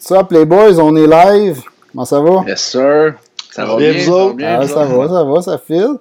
Ça, 0.00 0.24
Playboys, 0.24 0.80
on 0.80 0.96
est 0.96 1.06
live. 1.06 1.62
Comment 1.92 2.06
ça 2.06 2.20
va? 2.20 2.42
Yes, 2.46 2.62
sir. 2.62 3.14
Ça 3.50 3.66
va 3.66 3.76
bien, 3.76 3.98
ça 4.00 4.10
va 4.10 4.32
bien. 4.32 4.60
Ah, 4.60 4.66
ça 4.66 4.84
va, 4.86 5.08
ça 5.08 5.24
va, 5.24 5.42
ça 5.42 5.58
file. 5.58 5.98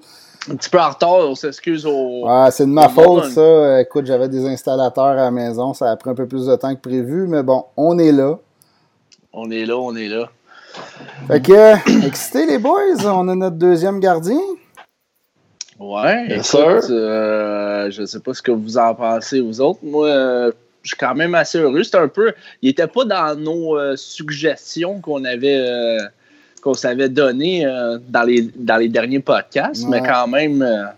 Un 0.49 0.55
petit 0.55 0.70
peu 0.70 0.79
en 0.79 0.89
retard, 0.89 1.18
on 1.29 1.36
s'excuse 1.36 1.86
au. 1.86 2.25
Ouais, 2.25 2.49
c'est 2.51 2.65
de 2.65 2.71
ma 2.71 2.88
faute, 2.88 3.25
ça. 3.25 3.81
Écoute, 3.81 4.05
j'avais 4.05 4.29
des 4.29 4.46
installateurs 4.47 5.04
à 5.04 5.15
la 5.15 5.31
maison. 5.31 5.73
Ça 5.73 5.91
a 5.91 5.97
pris 5.97 6.09
un 6.09 6.15
peu 6.15 6.27
plus 6.27 6.46
de 6.46 6.55
temps 6.55 6.73
que 6.73 6.79
prévu, 6.79 7.27
mais 7.27 7.43
bon, 7.43 7.65
on 7.75 7.99
est 7.99 8.13
là. 8.13 8.38
On 9.33 9.51
est 9.51 9.65
là, 9.65 9.78
on 9.78 9.94
est 9.96 10.08
là. 10.08 10.29
Fait 11.28 11.42
que, 11.42 12.08
excité 12.08 12.46
les 12.46 12.58
boys, 12.58 13.06
on 13.06 13.28
a 13.28 13.36
notre 13.36 13.58
deuxième 13.58 14.00
gardien. 14.00 14.40
Ouais, 15.78 16.26
yes, 16.30 16.54
écoute, 16.54 16.90
euh, 16.90 17.91
je 17.91 18.05
sais 18.05 18.20
pas 18.22 18.34
ce 18.34 18.41
que 18.41 18.52
vous 18.52 18.77
en 18.77 18.95
pensez, 18.95 19.41
vous 19.41 19.59
autres. 19.59 19.80
Moi, 19.84 20.08
euh, 20.08 20.52
je 20.84 20.89
suis 20.89 20.98
quand 20.98 21.16
même 21.16 21.35
assez 21.35 21.59
heureux. 21.59 21.84
C'est 21.84 21.98
un 21.98 22.07
peu. 22.07 22.34
Il 22.61 22.70
n'était 22.70 22.88
pas 22.88 23.05
dans 23.05 23.39
nos 23.39 23.77
euh, 23.77 23.95
suggestions 23.95 24.99
qu'on 24.99 25.23
avait. 25.25 25.57
Euh, 25.57 25.99
qu'on 26.61 26.73
s'avait 26.73 27.07
données 27.07 27.65
euh, 27.65 27.97
dans, 28.09 28.23
les, 28.23 28.41
dans 28.53 28.75
les 28.75 28.89
derniers 28.89 29.21
podcasts, 29.21 29.87
mais 29.87 30.01
quand 30.01 30.27
même. 30.27 30.89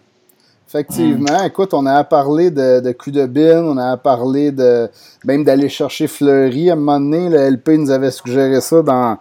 Effectivement. 0.67 1.44
Écoute, 1.44 1.75
on 1.75 1.86
a 1.86 2.03
parlé 2.03 2.49
de, 2.49 2.80
de 2.80 2.91
coup 2.94 3.12
de 3.12 3.27
bin, 3.27 3.62
on 3.63 3.77
a 3.77 3.95
parlé 3.95 4.52
de 4.52 4.89
même 5.23 5.44
d'aller 5.44 5.70
chercher 5.70 6.08
Fleury. 6.08 6.72
À 6.72 6.73
un 6.73 6.77
moment 6.77 7.00
donné, 7.00 7.30
le 7.30 7.50
LP 7.52 7.77
nous 7.77 7.91
avait 7.91 8.09
suggéré 8.09 8.59
ça 8.59 8.81
dans, 8.81 9.20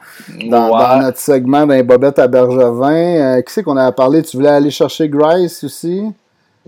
dans, 0.48 0.98
notre 1.02 1.18
segment 1.18 1.66
d'un 1.66 1.82
bobette 1.82 2.18
à 2.18 2.26
Bergevin. 2.26 3.42
qui 3.42 3.52
c'est 3.52 3.62
qu'on 3.62 3.76
a 3.76 3.92
parlé? 3.92 4.22
Tu 4.22 4.38
voulais 4.38 4.48
aller 4.48 4.70
chercher 4.70 5.10
Grice 5.10 5.62
aussi? 5.62 6.06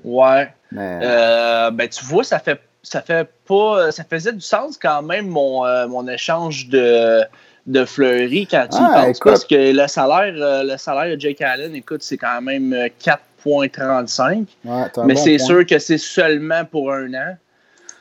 Ouais. 0.05 0.48
ben, 0.70 1.88
tu 1.88 2.05
vois, 2.05 2.24
ça 2.24 2.41
fait 2.41 2.61
ça 2.82 3.00
fait 3.00 3.28
pas. 3.46 3.91
Ça 3.92 4.04
faisait 4.04 4.32
du 4.32 4.41
sens 4.41 4.77
quand 4.77 5.02
même 5.02 5.28
mon, 5.28 5.64
euh, 5.64 5.86
mon 5.86 6.06
échange 6.09 6.68
de, 6.68 7.20
de 7.66 7.84
Fleury 7.84 8.46
quand 8.50 8.66
tu 8.70 8.78
ah, 8.80 9.05
penses. 9.06 9.20
Parce 9.20 9.45
que 9.45 9.72
le 9.72 9.86
salaire, 9.86 10.34
euh, 10.36 10.64
le 10.64 10.77
salaire 10.77 11.14
de 11.14 11.20
Jake 11.20 11.41
Allen, 11.41 11.74
écoute, 11.74 12.02
c'est 12.02 12.16
quand 12.16 12.42
même 12.42 12.74
4,35. 13.00 14.47
Ouais, 14.64 15.05
mais 15.05 15.16
c'est 15.16 15.39
sûr 15.39 15.64
que 15.64 15.78
c'est 15.78 15.98
seulement 15.98 16.64
pour 16.64 16.92
un 16.92 17.12
an. 17.14 17.36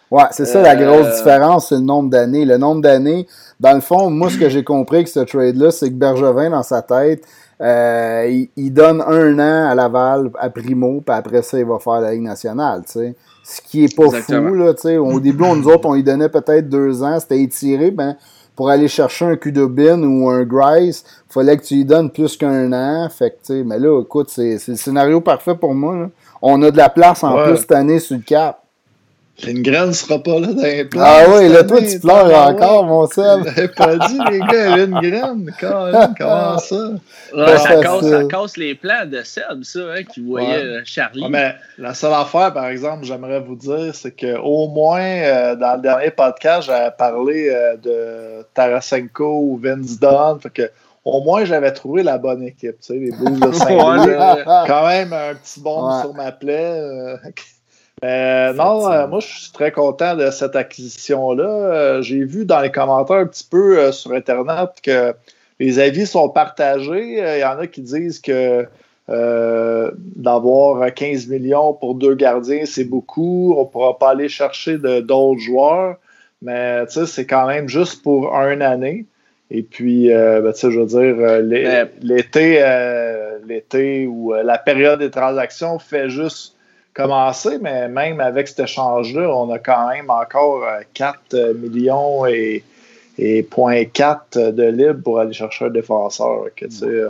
Ouais, 0.09 0.25
c'est 0.31 0.43
ça 0.43 0.61
la 0.61 0.75
grosse 0.75 1.07
euh, 1.07 1.17
différence, 1.17 1.69
c'est 1.69 1.75
le 1.75 1.81
nombre 1.81 2.09
d'années. 2.09 2.43
Le 2.43 2.57
nombre 2.57 2.81
d'années, 2.81 3.25
dans 3.61 3.73
le 3.73 3.79
fond, 3.79 4.09
moi, 4.09 4.29
ce 4.29 4.37
que 4.37 4.49
j'ai 4.49 4.63
compris 4.63 4.97
avec 4.97 5.07
ce 5.07 5.21
trade-là, 5.21 5.71
c'est 5.71 5.87
que 5.87 5.95
Bergevin, 5.95 6.49
dans 6.49 6.63
sa 6.63 6.81
tête, 6.81 7.23
il, 7.61 8.49
il, 8.57 8.73
donne 8.73 9.01
un 9.01 9.39
an 9.39 9.69
à 9.69 9.75
Laval, 9.75 10.31
à 10.37 10.49
Primo, 10.49 10.99
puis 10.99 11.15
après 11.15 11.43
ça, 11.43 11.57
il 11.59 11.65
va 11.65 11.79
faire 11.79 12.01
la 12.01 12.11
Ligue 12.11 12.23
nationale, 12.23 12.81
tu 12.85 12.99
sais. 12.99 13.15
Ce 13.51 13.61
qui 13.61 13.83
est 13.83 13.95
pas 13.95 14.09
fou, 14.09 14.53
là, 14.53 14.73
tu 14.73 14.81
sais. 14.81 14.97
Au 14.97 15.19
début, 15.19 15.43
on, 15.43 15.55
nous 15.55 15.67
autres, 15.67 15.87
on 15.87 15.95
lui 15.95 16.03
donnait 16.03 16.29
peut-être 16.29 16.69
deux 16.69 17.03
ans, 17.03 17.19
c'était 17.19 17.41
étiré, 17.41 17.91
ben, 17.91 18.15
pour 18.55 18.69
aller 18.69 18.87
chercher 18.87 19.25
un 19.25 19.35
Kudobin 19.35 20.01
ou 20.03 20.29
un 20.29 20.43
Grice, 20.43 21.03
il 21.29 21.33
fallait 21.33 21.57
que 21.57 21.63
tu 21.63 21.75
lui 21.75 21.85
donnes 21.85 22.11
plus 22.11 22.37
qu'un 22.37 22.71
an. 22.71 23.09
Fait 23.09 23.31
que, 23.31 23.35
tu 23.35 23.53
sais, 23.53 23.63
mais 23.63 23.77
là, 23.77 24.01
écoute, 24.01 24.29
c'est 24.29 24.57
le 24.67 24.75
scénario 24.75 25.19
parfait 25.19 25.55
pour 25.55 25.73
moi. 25.73 26.09
On 26.41 26.61
a 26.63 26.71
de 26.71 26.77
la 26.77 26.89
place 26.89 27.23
en 27.23 27.43
plus 27.43 27.57
cette 27.57 27.71
année 27.71 27.99
sur 27.99 28.15
le 28.15 28.23
cap. 28.23 28.63
Une 29.47 29.61
graine 29.61 29.93
sera 29.93 30.21
pas 30.21 30.39
là 30.39 30.47
dans 30.47 30.61
les 30.61 30.85
plans. 30.85 31.01
Ah 31.03 31.23
oui, 31.29 31.49
là, 31.49 31.63
toi, 31.63 31.81
tu 31.81 31.99
pleures 31.99 32.47
encore, 32.47 32.85
mon 32.85 33.07
sel. 33.07 33.43
pas 33.75 33.97
dit, 33.97 34.19
les 34.31 34.39
gars, 34.39 34.77
une 34.77 34.99
graine. 34.99 35.51
Comment 35.59 36.57
ça? 36.57 36.91
ça, 37.33 37.81
casse, 37.81 38.09
ça, 38.09 38.23
casse, 38.25 38.57
les 38.57 38.75
plans 38.75 39.05
de 39.05 39.21
Seb, 39.23 39.63
ça, 39.63 39.79
hein, 39.79 40.03
qui 40.03 40.21
voyait 40.21 40.63
euh, 40.63 40.81
Charlie. 40.85 41.25
mais 41.29 41.55
la 41.77 41.93
seule 41.93 42.13
affaire, 42.13 42.53
par 42.53 42.67
exemple, 42.67 43.03
j'aimerais 43.05 43.39
vous 43.39 43.55
dire, 43.55 43.93
c'est 43.93 44.11
qu'au 44.11 44.67
moins, 44.67 45.01
euh, 45.01 45.55
dans 45.55 45.75
le 45.75 45.81
dernier 45.81 46.11
podcast, 46.11 46.67
j'avais 46.67 46.91
parlé 46.91 47.49
euh, 47.49 47.77
de 47.77 48.45
Tarasenko 48.53 49.39
ou 49.41 49.59
Vince 49.61 49.99
Dunn. 49.99 50.39
Fait 50.39 50.49
que, 50.49 50.71
au 51.03 51.21
moins, 51.21 51.45
j'avais 51.45 51.71
trouvé 51.71 52.03
la 52.03 52.17
bonne 52.17 52.43
équipe. 52.43 52.79
Tu 52.79 52.87
sais, 52.87 52.93
les 52.93 53.11
Bulls 53.11 53.39
de 53.39 53.51
Saint-Louis. 53.53 54.43
quand 54.67 54.87
même, 54.87 55.13
un 55.13 55.33
petit 55.33 55.59
bon 55.59 55.99
sur 56.01 56.13
ma 56.13 56.31
plaie. 56.31 56.79
Euh, 56.79 57.17
non, 58.03 58.91
euh, 58.91 59.07
moi 59.07 59.19
je 59.19 59.27
suis 59.27 59.51
très 59.51 59.71
content 59.71 60.15
de 60.15 60.31
cette 60.31 60.55
acquisition-là. 60.55 61.43
Euh, 61.43 62.01
j'ai 62.01 62.23
vu 62.23 62.45
dans 62.45 62.59
les 62.59 62.71
commentaires 62.71 63.17
un 63.17 63.27
petit 63.27 63.47
peu 63.49 63.91
sur 63.91 64.13
Internet 64.13 64.69
que 64.81 65.13
les 65.59 65.79
avis 65.79 66.07
sont 66.07 66.29
partagés. 66.29 67.19
Il 67.19 67.39
y 67.39 67.45
en 67.45 67.59
a 67.59 67.67
qui 67.67 67.81
disent 67.81 68.19
que 68.19 68.65
d'avoir 69.07 70.93
15 70.93 71.27
millions 71.27 71.73
pour 71.73 71.95
deux 71.95 72.15
gardiens, 72.15 72.65
c'est 72.65 72.85
beaucoup. 72.85 73.53
On 73.57 73.61
ne 73.61 73.65
pourra 73.65 73.99
pas 73.99 74.11
aller 74.11 74.29
chercher 74.29 74.77
d'autres 74.77 75.39
joueurs. 75.39 75.97
Mais 76.41 76.85
c'est 76.87 77.27
quand 77.27 77.45
même 77.45 77.67
juste 77.67 78.01
pour 78.01 78.33
une 78.33 78.63
année. 78.63 79.05
Et 79.51 79.61
puis, 79.61 80.07
ben, 80.07 80.53
je 80.55 80.67
veux 80.67 80.85
dire, 80.85 81.91
l'été, 82.01 82.65
l'été 83.45 84.07
ou 84.07 84.33
la 84.33 84.57
période 84.57 84.99
des 84.99 85.11
transactions 85.11 85.77
fait 85.77 86.09
juste 86.09 86.55
commencer, 86.93 87.57
mais 87.59 87.87
même 87.87 88.19
avec 88.19 88.47
cet 88.47 88.59
échange-là, 88.59 89.29
on 89.29 89.51
a 89.51 89.59
quand 89.59 89.89
même 89.89 90.09
encore 90.09 90.63
4 90.93 91.19
euh, 91.33 91.53
millions 91.53 92.25
et, 92.25 92.63
et 93.17 93.43
0.4 93.43 94.51
de 94.51 94.63
libre 94.63 95.01
pour 95.03 95.19
aller 95.19 95.33
chercher 95.33 95.65
un 95.65 95.69
défenseur. 95.69 96.45
Que, 96.55 96.65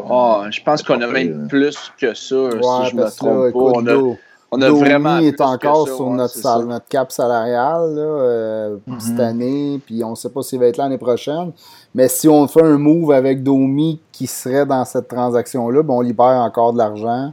ah, 0.09 0.45
je 0.51 0.61
pense 0.61 0.83
qu'on 0.83 1.01
a 1.01 1.07
même 1.07 1.47
plus 1.47 1.91
que 1.99 2.13
ça, 2.13 2.13
si 2.15 2.35
je 2.35 2.95
me 2.95 3.15
trompe 3.15 3.53
pas. 3.53 3.79
on 3.79 3.87
a, 3.87 4.15
on 4.53 4.61
a 4.61 4.69
vraiment 4.69 5.19
est 5.19 5.39
encore 5.39 5.87
sur 5.87 6.09
notre, 6.09 6.65
notre, 6.65 6.87
cap 6.87 7.09
salarial 7.11 7.95
là, 7.95 8.01
euh, 8.01 8.77
cette 8.99 9.13
mhm. 9.13 9.19
année, 9.21 9.81
puis 9.85 10.03
on 10.03 10.11
ne 10.11 10.15
sait 10.15 10.29
pas 10.29 10.43
s'il 10.43 10.59
va 10.59 10.65
être 10.65 10.77
là 10.77 10.83
l'année 10.83 10.97
prochaine. 10.97 11.53
Mais 11.95 12.09
si 12.09 12.27
on 12.27 12.47
fait 12.47 12.61
un 12.61 12.77
move 12.77 13.11
avec 13.11 13.43
Domi 13.43 14.01
qui 14.11 14.27
serait 14.27 14.65
dans 14.65 14.83
cette 14.83 15.07
transaction-là, 15.07 15.83
ben 15.83 15.93
on 15.93 16.01
libère 16.01 16.41
encore 16.41 16.73
de 16.73 16.79
l'argent. 16.79 17.31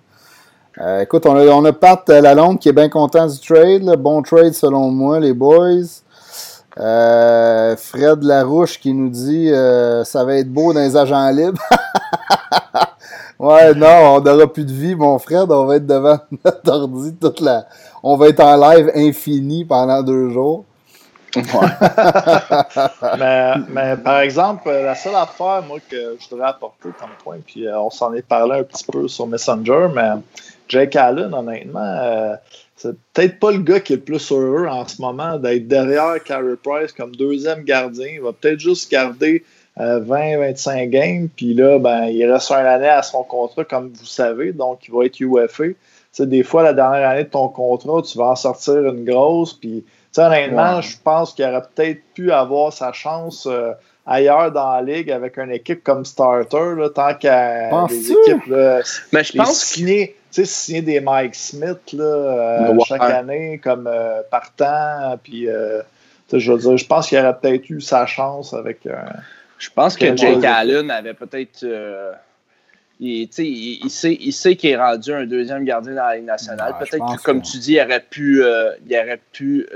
Euh, 0.81 1.01
écoute, 1.01 1.27
on 1.27 1.35
a, 1.35 1.45
on 1.47 1.65
a 1.65 1.73
Pat 1.73 2.09
Lalonde 2.09 2.61
qui 2.61 2.69
est 2.69 2.73
bien 2.73 2.89
content 2.89 3.27
du 3.27 3.41
trade. 3.41 3.85
Bon 3.99 4.23
trade 4.23 4.53
selon 4.53 4.91
moi, 4.91 5.19
les 5.19 5.33
boys. 5.33 6.03
Euh, 6.79 7.77
Fred 7.77 8.23
Larouche 8.23 8.79
qui 8.79 8.95
nous 8.95 9.09
dit 9.09 9.51
euh, 9.51 10.05
ça 10.05 10.25
va 10.25 10.37
être 10.37 10.53
beau 10.53 10.73
dans 10.73 10.79
les 10.81 10.97
agents 10.97 11.29
libres. 11.31 11.61
ouais, 13.41 13.75
non, 13.75 14.15
on 14.17 14.21
n'aura 14.21 14.47
plus 14.47 14.65
de 14.65 14.73
vie, 14.73 14.95
mon 14.95 15.19
Fred. 15.19 15.51
On 15.51 15.65
va 15.65 15.77
être 15.77 15.87
devant 15.87 16.21
notre 16.45 16.71
ordi 16.71 17.13
toute 17.15 17.41
la. 17.41 17.67
On 18.05 18.17
va 18.17 18.29
être 18.29 18.41
en 18.41 18.57
live 18.57 18.93
infini 18.95 19.65
pendant 19.65 20.01
deux 20.05 20.31
jours. 20.31 20.65
mais, 23.19 23.53
mais, 23.69 23.97
par 23.97 24.21
exemple, 24.21 24.71
la 24.71 24.95
seule 24.95 25.15
affaire, 25.15 25.63
moi, 25.67 25.79
que 25.91 26.17
je 26.19 26.31
voudrais 26.31 26.49
apporter 26.49 26.89
comme 26.99 27.11
point, 27.23 27.37
puis 27.45 27.67
on 27.69 27.91
s'en 27.91 28.15
est 28.15 28.23
parlé 28.23 28.61
un 28.61 28.63
petit 28.63 28.85
peu 28.91 29.07
sur 29.09 29.27
Messenger, 29.27 29.89
mais 29.95 30.11
Jake 30.69 30.97
Allen, 30.97 31.33
honnêtement, 31.33 31.81
euh, 31.81 32.37
c'est 32.77 32.97
peut-être 33.13 33.39
pas 33.41 33.51
le 33.51 33.59
gars 33.59 33.81
qui 33.81 33.95
est 33.95 33.97
le 33.97 34.03
plus 34.03 34.31
heureux 34.31 34.67
en 34.67 34.87
ce 34.87 35.01
moment 35.01 35.37
d'être 35.39 35.67
derrière 35.67 36.23
Carey 36.23 36.55
Price 36.63 36.93
comme 36.93 37.15
deuxième 37.17 37.65
gardien. 37.65 38.09
Il 38.15 38.21
va 38.21 38.33
peut-être 38.33 38.61
juste 38.61 38.91
garder 38.91 39.45
20-25 39.79 40.87
euh, 40.87 40.87
games, 40.87 41.29
puis 41.35 41.55
là, 41.55 41.79
ben, 41.79 42.07
il 42.07 42.25
reste 42.31 42.51
une 42.51 42.67
année 42.67 42.89
à 42.89 43.03
son 43.03 43.23
contrat, 43.23 43.65
comme 43.65 43.93
vous 43.93 44.07
savez, 44.07 44.53
donc 44.53 44.87
il 44.89 44.95
va 44.95 45.05
être 45.05 45.21
UFA. 45.21 45.65
sais, 46.13 46.27
des 46.27 46.43
fois, 46.43 46.63
la 46.63 46.73
dernière 46.73 47.09
année 47.09 47.25
de 47.25 47.29
ton 47.29 47.49
contrat, 47.49 48.03
tu 48.03 48.19
vas 48.19 48.27
en 48.27 48.37
sortir 48.37 48.85
une 48.85 49.05
grosse, 49.05 49.55
puis 49.55 49.85
honnêtement, 50.17 50.81
je 50.81 50.97
pense 51.03 51.33
qu'il 51.33 51.45
aurait 51.45 51.63
peut-être 51.75 52.01
pu 52.15 52.33
avoir 52.33 52.73
sa 52.73 52.93
chance 52.93 53.47
euh, 53.49 53.73
ailleurs 54.05 54.51
dans 54.51 54.73
la 54.73 54.83
ligue 54.83 55.13
avec 55.13 55.39
une 55.39 55.53
équipe 55.53 55.85
comme 55.85 56.05
starter, 56.05 56.75
là, 56.77 56.89
tant 56.89 57.15
qu'à 57.15 57.87
des 57.87 58.13
équipes. 58.13 58.47
Là, 58.47 58.81
Mais 59.13 59.23
je 59.23 59.33
pense 59.37 59.63
signer, 59.63 60.17
signer 60.31 60.83
des 60.83 61.01
Mike 61.01 61.35
Smith 61.35 61.93
là, 61.93 62.05
euh, 62.05 62.79
chaque 62.87 63.03
année 63.03 63.61
comme 63.63 63.87
euh, 63.87 64.23
partant, 64.31 65.19
puis 65.23 65.49
euh, 65.49 65.83
je 66.33 66.53
veux 66.53 66.59
dire, 66.59 66.77
je 66.77 66.87
pense 66.87 67.09
qu'il 67.09 67.19
aurait 67.19 67.37
peut-être 67.39 67.69
eu 67.71 67.81
sa 67.81 68.07
chance 68.07 68.55
avec. 68.55 68.81
je 69.59 69.71
pense 69.75 69.97
que 69.97 70.17
Jake 70.17 70.45
Allen 70.45 70.91
avait 70.91 71.15
peut-être. 71.15 71.67
Il, 73.01 73.23
il, 73.23 73.91
sait, 73.91 74.19
il 74.21 74.33
sait 74.33 74.57
qu'il 74.57 74.71
est 74.71 74.77
rendu 74.77 75.13
un 75.13 75.25
deuxième 75.25 75.65
gardien 75.65 75.95
dans 75.95 76.07
la 76.07 76.17
Ligue 76.17 76.27
nationale. 76.27 76.75
peut-être 76.81 77.17
que, 77.17 77.23
comme 77.23 77.43
tu 77.43 77.59
dis, 77.59 77.75
il 77.75 77.81
aurait 77.81 78.05
pu, 78.11 78.43
il 78.87 78.97
aurait 78.97 79.21
pu 79.33 79.67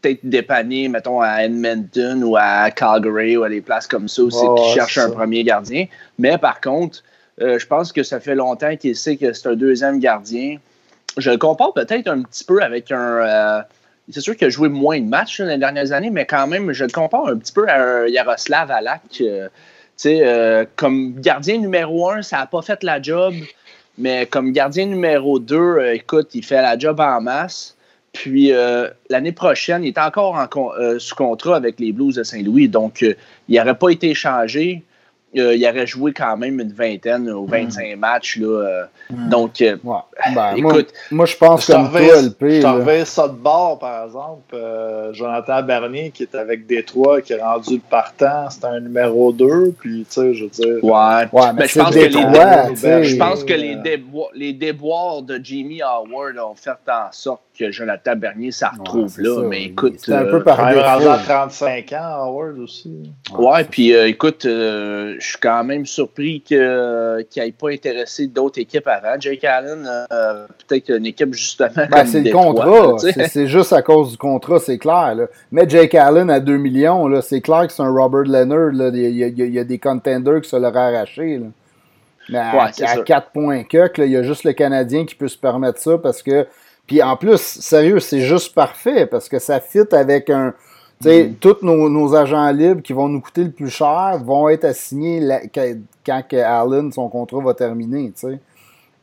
peut-être 0.00 0.20
dépanner, 0.22 0.88
mettons, 0.88 1.20
à 1.20 1.44
Edmonton 1.44 2.22
ou 2.24 2.36
à 2.36 2.70
Calgary 2.70 3.36
ou 3.36 3.44
à 3.44 3.48
des 3.48 3.60
places 3.60 3.86
comme 3.86 4.08
ça 4.08 4.22
aussi, 4.22 4.44
puis 4.56 4.64
cherche 4.74 4.98
un 4.98 5.10
premier 5.10 5.44
gardien. 5.44 5.86
Mais 6.18 6.38
par 6.38 6.60
contre, 6.60 7.02
euh, 7.40 7.58
je 7.58 7.66
pense 7.66 7.92
que 7.92 8.02
ça 8.02 8.20
fait 8.20 8.34
longtemps 8.34 8.76
qu'il 8.76 8.96
sait 8.96 9.16
que 9.16 9.32
c'est 9.32 9.48
un 9.48 9.54
deuxième 9.54 10.00
gardien. 10.00 10.58
Je 11.16 11.30
le 11.30 11.38
compare 11.38 11.72
peut-être 11.72 12.08
un 12.08 12.22
petit 12.22 12.44
peu 12.44 12.62
avec 12.62 12.90
un. 12.90 12.98
Euh, 12.98 13.62
c'est 14.10 14.20
sûr 14.20 14.36
qu'il 14.36 14.46
a 14.46 14.50
joué 14.50 14.68
moins 14.68 14.98
de 15.00 15.06
matchs 15.06 15.40
les 15.40 15.58
dernières 15.58 15.92
années, 15.92 16.10
mais 16.10 16.24
quand 16.24 16.46
même, 16.46 16.72
je 16.72 16.84
le 16.84 16.90
compare 16.90 17.28
un 17.28 17.36
petit 17.36 17.52
peu 17.52 17.68
à 17.68 18.02
un 18.02 18.06
Yaroslav 18.06 18.70
Alak. 18.70 19.22
Euh, 20.06 20.64
comme 20.76 21.20
gardien 21.20 21.58
numéro 21.58 22.08
un, 22.10 22.22
ça 22.22 22.38
n'a 22.38 22.46
pas 22.46 22.62
fait 22.62 22.82
la 22.84 23.02
job, 23.02 23.34
mais 23.98 24.26
comme 24.26 24.52
gardien 24.52 24.86
numéro 24.86 25.38
deux, 25.38 25.80
écoute, 25.92 26.34
il 26.34 26.44
fait 26.44 26.62
la 26.62 26.78
job 26.78 27.00
en 27.00 27.20
masse. 27.20 27.76
Puis 28.12 28.52
l'année 29.10 29.32
prochaine, 29.32 29.84
il 29.84 29.88
est 29.88 29.98
encore 29.98 30.34
en, 30.34 30.98
sous 30.98 31.14
contrat 31.14 31.56
avec 31.56 31.78
les 31.78 31.92
Blues 31.92 32.14
de 32.14 32.22
Saint-Louis. 32.22 32.68
Donc, 32.68 33.02
il 33.02 33.58
n'aurait 33.58 33.76
pas 33.76 33.90
été 33.90 34.10
échangé. 34.10 34.82
Euh, 35.36 35.54
il 35.54 35.66
aurait 35.66 35.86
joué 35.86 36.14
quand 36.14 36.38
même 36.38 36.58
une 36.58 36.72
vingtaine 36.72 37.28
ou 37.30 37.46
25 37.46 37.94
mm. 37.94 37.98
matchs. 37.98 38.38
Là, 38.38 38.46
euh. 38.46 38.84
mm. 39.10 39.28
Donc, 39.28 39.60
euh, 39.60 39.76
ben, 40.34 40.54
écoute. 40.56 40.92
Moi, 41.10 41.26
je 41.26 41.36
pense 41.36 41.66
que 41.66 41.72
Je 41.74 42.62
t'en 42.62 43.04
ça 43.04 43.28
de 43.28 43.34
bord, 43.34 43.78
par 43.78 44.06
exemple. 44.06 44.56
Jonathan 45.12 45.62
Bernier, 45.62 46.10
qui 46.12 46.22
est 46.22 46.34
avec 46.34 46.66
Détroit, 46.66 47.20
qui 47.20 47.34
est 47.34 47.42
rendu 47.42 47.74
le 47.74 47.82
partant, 47.90 48.48
c'est 48.48 48.64
un 48.64 48.80
numéro 48.80 49.32
2. 49.32 49.74
Puis, 49.78 50.06
tu 50.08 50.12
sais, 50.12 50.34
je 50.34 50.44
veux 50.44 50.50
dire. 50.50 50.82
Ouais, 50.82 51.26
mais, 51.54 51.68
je, 51.68 51.78
pense 51.78 51.94
que 51.94 51.98
les, 51.98 53.04
je 53.04 53.16
pense 53.16 53.44
que 53.44 53.52
les, 53.52 53.76
déboires, 53.76 54.30
les 54.34 54.52
déboires 54.54 55.22
de 55.22 55.38
Jimmy 55.42 55.82
Howard 55.82 56.38
ont 56.38 56.54
fait 56.54 56.70
en 56.88 57.12
sorte 57.12 57.42
que 57.58 57.70
Jonathan 57.72 58.16
Bernier 58.16 58.52
ça 58.52 58.70
retrouve 58.78 59.20
là. 59.20 59.42
Mais 59.48 59.64
écoute. 59.64 59.94
C'est 59.98 60.14
un 60.14 60.24
peu 60.24 60.42
par 60.42 60.60
euh, 60.60 61.16
35 61.26 61.92
ans, 61.92 62.26
Howard 62.26 62.58
aussi. 62.58 63.12
Ouais, 63.36 63.64
puis 63.64 63.94
euh, 63.94 64.08
écoute, 64.08 64.44
euh, 64.46 65.16
je 65.18 65.26
suis 65.26 65.38
quand 65.38 65.64
même 65.64 65.84
surpris 65.84 66.40
qu'il 66.40 66.58
n'ait 66.58 67.52
pas 67.52 67.70
intéressé 67.70 68.26
d'autres 68.26 68.60
équipes 68.60 68.86
avant. 68.86 69.18
Jake 69.18 69.44
Allen, 69.44 69.88
peut-être 70.66 70.90
une 70.96 71.06
équipe 71.06 71.34
justement. 71.34 71.86
Ben, 71.90 72.06
c'est 72.06 72.20
le 72.20 72.30
contrat. 72.30 72.96
C'est 73.28 73.46
juste 73.46 73.72
à 73.72 73.82
cause 73.82 74.12
du 74.12 74.18
contrat, 74.18 74.58
c'est 74.60 74.78
clair. 74.78 75.14
Là. 75.14 75.26
Mais 75.50 75.68
Jake 75.68 75.94
Allen 75.94 76.30
à 76.30 76.40
2 76.40 76.56
millions, 76.56 77.20
c'est 77.20 77.40
clair 77.40 77.66
que 77.66 77.72
c'est 77.72 77.82
un 77.82 77.92
Robert 77.92 78.24
Leonard. 78.24 78.72
Il 78.94 79.12
y, 79.12 79.58
a 79.58 79.64
des 79.64 79.78
contenders 79.78 80.40
qui 80.40 80.48
se 80.48 80.56
l'auraient 80.56 80.96
arraché. 80.96 81.40
Mais 82.30 82.38
à, 82.38 82.70
4 83.04 83.30
points 83.30 83.62
il 83.72 84.10
y 84.10 84.16
a 84.16 84.22
juste 84.22 84.44
le 84.44 84.52
Canadien 84.52 85.06
qui 85.06 85.14
peut 85.14 85.28
se 85.28 85.38
permettre 85.38 85.80
ça 85.80 85.96
parce 85.96 86.22
que 86.22 86.46
puis 86.88 87.02
en 87.02 87.16
plus, 87.16 87.36
sérieux, 87.36 88.00
c'est 88.00 88.22
juste 88.22 88.54
parfait 88.54 89.06
parce 89.06 89.28
que 89.28 89.38
ça 89.38 89.60
fit 89.60 89.84
avec 89.92 90.30
un. 90.30 90.54
Tu 91.00 91.08
sais, 91.08 91.24
mm. 91.24 91.34
tous 91.34 91.62
nos, 91.62 92.14
agents 92.14 92.50
libres 92.50 92.82
qui 92.82 92.92
vont 92.92 93.08
nous 93.08 93.20
coûter 93.20 93.44
le 93.44 93.50
plus 93.50 93.70
cher 93.70 94.18
vont 94.24 94.48
être 94.48 94.64
assignés 94.64 95.20
quand 96.04 96.32
Allen, 96.32 96.90
son 96.92 97.08
contrat 97.08 97.40
va 97.40 97.54
terminer. 97.54 98.12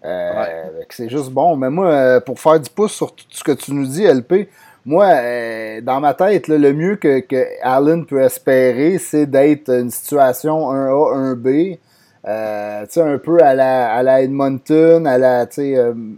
Euh, 0.04 0.46
c'est 0.90 1.10
juste 1.10 1.32
bon. 1.32 1.56
Mais 1.56 1.70
moi, 1.70 1.88
euh, 1.88 2.20
pour 2.20 2.40
faire 2.40 2.60
du 2.60 2.70
pouce 2.70 2.94
sur 2.94 3.16
tout 3.16 3.26
ce 3.30 3.44
que 3.44 3.54
tu 3.54 3.74
nous 3.74 3.88
dis, 3.88 4.04
LP, 4.04 4.50
moi, 4.86 5.06
euh, 5.06 5.82
dans 5.82 6.00
ma 6.00 6.14
tête, 6.14 6.48
le 6.48 6.74
mieux 6.74 6.98
que, 6.98 7.20
que, 7.22 7.46
Allen 7.64 8.06
peut 8.06 8.22
espérer, 8.22 8.98
c'est 8.98 9.26
d'être 9.26 9.70
une 9.70 9.90
situation 9.90 10.72
1A, 10.72 11.36
1B. 11.36 11.78
tu 11.78 12.94
sais, 12.94 13.02
un 13.02 13.18
peu 13.18 13.42
à 13.42 13.56
la, 13.56 13.94
à 13.94 14.04
la 14.04 14.22
Edmonton, 14.22 15.08
à 15.08 15.18
la, 15.18 15.48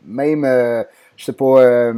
même 0.06 0.86
je 1.18 1.26
sais 1.26 1.34
pas. 1.34 1.62
Euh, 1.62 1.94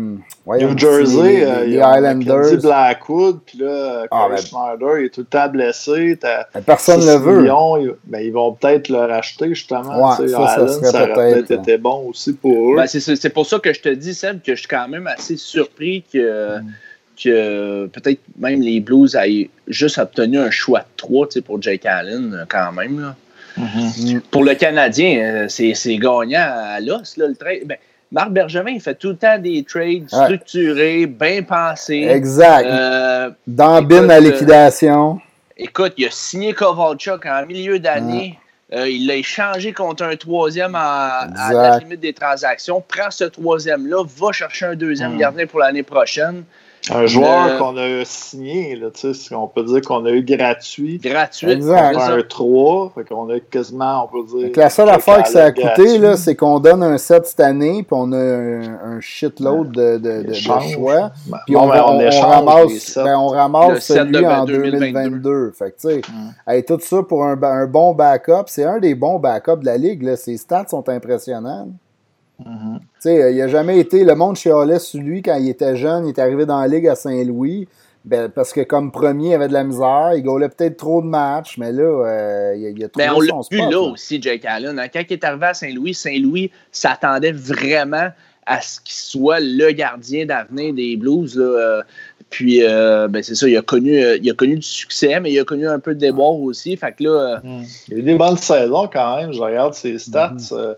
New 0.47 0.77
Jersey, 0.77 1.43
euh, 1.43 1.65
les, 1.65 1.75
Islanders. 1.75 2.57
Blackwood, 2.61 3.39
puis 3.45 3.59
là, 3.59 4.05
ah, 4.09 4.27
ben, 4.29 4.37
Schneider, 4.37 4.99
il 4.99 5.05
est 5.05 5.09
tout 5.09 5.21
le 5.21 5.27
temps 5.27 5.49
blessé. 5.49 6.17
Ben, 6.21 6.61
personne 6.65 7.01
ne 7.01 7.05
le 7.05 7.17
veut. 7.17 7.97
ben, 8.05 8.19
ils 8.19 8.31
vont 8.31 8.53
peut-être 8.53 8.87
le 8.87 8.99
racheter, 8.99 9.49
justement. 9.49 10.17
Ouais, 10.17 10.27
ça, 10.29 10.47
Allen, 10.47 10.69
ça, 10.69 10.91
ça 10.91 11.03
aurait 11.03 11.13
peut-être 11.13 11.51
été 11.51 11.77
bon 11.77 12.07
aussi 12.07 12.31
pour 12.31 12.73
eux. 12.73 12.77
Ben, 12.77 12.87
c'est 12.87 13.29
pour 13.29 13.45
ça 13.45 13.59
que 13.59 13.73
je 13.73 13.81
te 13.81 13.89
dis, 13.89 14.13
Seb, 14.13 14.41
que 14.41 14.55
je 14.55 14.59
suis 14.59 14.67
quand 14.67 14.87
même 14.87 15.05
assez 15.05 15.35
surpris 15.35 16.03
que. 16.11 16.59
Mm. 16.59 16.73
que 17.21 17.85
peut-être 17.87 18.21
même 18.37 18.61
les 18.61 18.79
Blues 18.79 19.15
aient 19.15 19.49
juste 19.67 19.97
obtenu 19.97 20.39
un 20.39 20.49
choix 20.49 20.79
de 20.79 20.85
3 20.95 21.27
pour 21.45 21.61
Jake 21.61 21.85
Allen, 21.85 22.45
quand 22.49 22.71
même. 22.71 23.01
Là. 23.01 23.15
Mm-hmm. 23.59 24.19
Pour 24.31 24.43
le 24.43 24.55
Canadien, 24.55 25.19
euh, 25.19 25.45
c'est 25.49 25.97
gagnant 25.97 26.49
à 26.55 26.79
l'os, 26.79 27.17
le 27.17 27.35
trade. 27.35 27.65
Ben, 27.65 27.77
Marc 28.11 28.31
Bergevin, 28.31 28.71
il 28.71 28.81
fait 28.81 28.95
tout 28.95 29.09
le 29.09 29.17
temps 29.17 29.37
des 29.37 29.63
trades 29.63 30.09
structurés, 30.09 31.05
bien 31.05 31.43
pensés. 31.43 32.07
Exact. 32.09 32.65
Euh, 32.65 33.29
Dans 33.45 33.81
bin 33.83 34.09
à 34.09 34.17
euh, 34.17 34.19
liquidation. 34.19 35.19
écoute, 35.55 35.93
il 35.97 36.07
a 36.07 36.11
signé 36.11 36.53
Kovalchuk 36.53 37.25
en 37.27 37.45
milieu 37.45 37.79
d'année. 37.79 38.39
Euh, 38.73 38.87
il 38.87 39.07
l'a 39.07 39.15
échangé 39.15 39.73
contre 39.73 40.03
un 40.03 40.15
troisième 40.15 40.75
à, 40.75 41.27
la 41.51 41.79
limite 41.79 41.99
des 41.99 42.13
transactions. 42.13 42.81
Prend 42.81 43.09
ce 43.09 43.23
troisième-là, 43.23 44.03
va 44.05 44.31
chercher 44.31 44.65
un 44.65 44.75
deuxième 44.75 45.17
gardien 45.17 45.45
pour 45.47 45.59
l'année 45.59 45.83
prochaine. 45.83 46.43
Un 46.91 47.05
joueur 47.05 47.57
qu'on 47.57 47.77
a 47.77 48.03
signé, 48.05 48.75
là, 48.75 48.87
on 49.31 49.47
peut 49.47 49.63
dire 49.63 49.81
qu'on 49.81 50.05
a 50.05 50.11
eu 50.11 50.23
gratuit. 50.23 50.97
Gratuit. 50.97 51.51
Exact. 51.51 51.97
Un 51.97 52.21
3, 52.21 52.93
fait 52.95 53.03
qu'on 53.05 53.29
a 53.29 53.39
quasiment, 53.39 54.05
on 54.05 54.07
peut 54.07 54.37
dire. 54.37 54.49
la 54.55 54.69
seule 54.69 54.89
affaire 54.89 55.23
que 55.23 55.29
ça 55.29 55.45
a 55.45 55.51
coûté, 55.51 56.15
c'est 56.17 56.35
qu'on 56.35 56.59
donne 56.59 56.83
un 56.83 56.97
set 56.97 57.27
cette 57.27 57.39
année, 57.39 57.83
puis 57.83 57.91
on 57.91 58.11
a 58.11 58.17
un, 58.17 58.99
shitload 58.99 59.71
de, 59.71 59.97
de, 59.97 60.23
de, 60.23 60.33
choix. 60.33 61.11
Ben, 61.27 61.37
puis 61.45 61.55
on, 61.55 61.67
ben, 61.67 61.81
ramasse, 61.81 62.95
ben, 62.95 63.17
on 63.17 63.27
ramasse 63.27 63.85
celui 63.85 64.25
en 64.25 64.45
2022. 64.45 65.51
Fait 65.51 65.71
que, 65.71 65.99
tu 65.99 66.01
sais, 66.47 66.63
tout 66.63 66.79
ça 66.81 67.03
pour 67.03 67.23
un, 67.23 67.41
un 67.41 67.67
bon 67.67 67.93
backup, 67.93 68.45
c'est 68.47 68.65
un 68.65 68.79
des 68.79 68.95
bons 68.95 69.19
backups 69.19 69.59
de 69.59 69.65
la 69.65 69.77
ligue. 69.77 70.03
Là. 70.03 70.15
Ses 70.15 70.37
stats 70.37 70.67
sont 70.67 70.83
sais, 72.99 73.33
il 73.33 73.41
a 73.41 73.47
jamais 73.47 73.79
été. 73.79 74.03
Le 74.03 74.15
monde 74.15 74.35
chialait 74.35 74.79
sur 74.79 75.01
lui 75.01 75.21
quand 75.21 75.35
il 75.35 75.49
était 75.49 75.75
jeune. 75.75 76.05
Il 76.05 76.09
est 76.09 76.19
arrivé 76.19 76.45
dans 76.45 76.59
la 76.59 76.67
ligue 76.67 76.87
à 76.87 76.95
Saint-Louis. 76.95 77.67
Ben, 78.05 78.29
parce 78.29 78.53
que 78.53 78.61
comme 78.61 78.91
premier, 78.91 79.29
il 79.29 79.33
avait 79.33 79.49
de 79.49 79.53
la 79.53 79.63
misère. 79.63 80.13
Il 80.15 80.23
gaulait 80.23 80.49
peut-être 80.49 80.77
trop 80.77 81.01
de 81.01 81.07
matchs, 81.07 81.57
mais 81.57 81.71
là, 81.71 81.83
euh, 81.83 82.55
il, 82.55 82.83
a 82.83 82.87
trouvé 82.87 83.07
ben, 83.07 83.13
on 83.13 83.21
l'a 83.21 83.33
vu 83.51 83.57
là, 83.57 83.79
aussi, 83.81 84.21
Jake 84.21 84.45
Allen. 84.45 84.79
Hein. 84.79 84.87
Quand 84.87 85.01
il 85.07 85.13
est 85.13 85.23
arrivé 85.23 85.45
à 85.47 85.53
Saint-Louis, 85.53 85.93
Saint-Louis 85.93 86.49
s'attendait 86.71 87.33
vraiment 87.33 88.09
à 88.45 88.61
ce 88.61 88.79
qu'il 88.79 88.95
soit 88.95 89.41
le 89.41 89.71
gardien 89.73 90.25
d'avenir 90.25 90.73
des 90.73 90.95
Blues. 90.95 91.37
Euh. 91.37 91.81
puis, 92.29 92.63
euh, 92.63 93.07
ben, 93.09 93.21
c'est 93.21 93.35
ça, 93.35 93.49
il 93.49 93.57
a, 93.57 93.61
connu, 93.61 94.01
il 94.21 94.29
a 94.29 94.33
connu 94.33 94.55
du 94.55 94.61
succès, 94.61 95.19
mais 95.19 95.31
il 95.31 95.39
a 95.39 95.43
connu 95.43 95.67
un 95.67 95.79
peu 95.79 95.93
de 95.93 95.99
déboire 95.99 96.39
aussi. 96.39 96.77
Fait 96.77 96.93
que 96.93 97.03
là, 97.03 97.41
Il 97.89 97.95
a 97.95 97.97
eu 97.97 98.01
des 98.01 98.15
bonnes 98.15 98.37
saisons 98.37 98.89
quand 98.91 99.17
même. 99.17 99.33
Je 99.33 99.41
regarde 99.41 99.73
ses 99.73 99.99
stats. 99.99 100.35
Mm-hmm. 100.37 100.75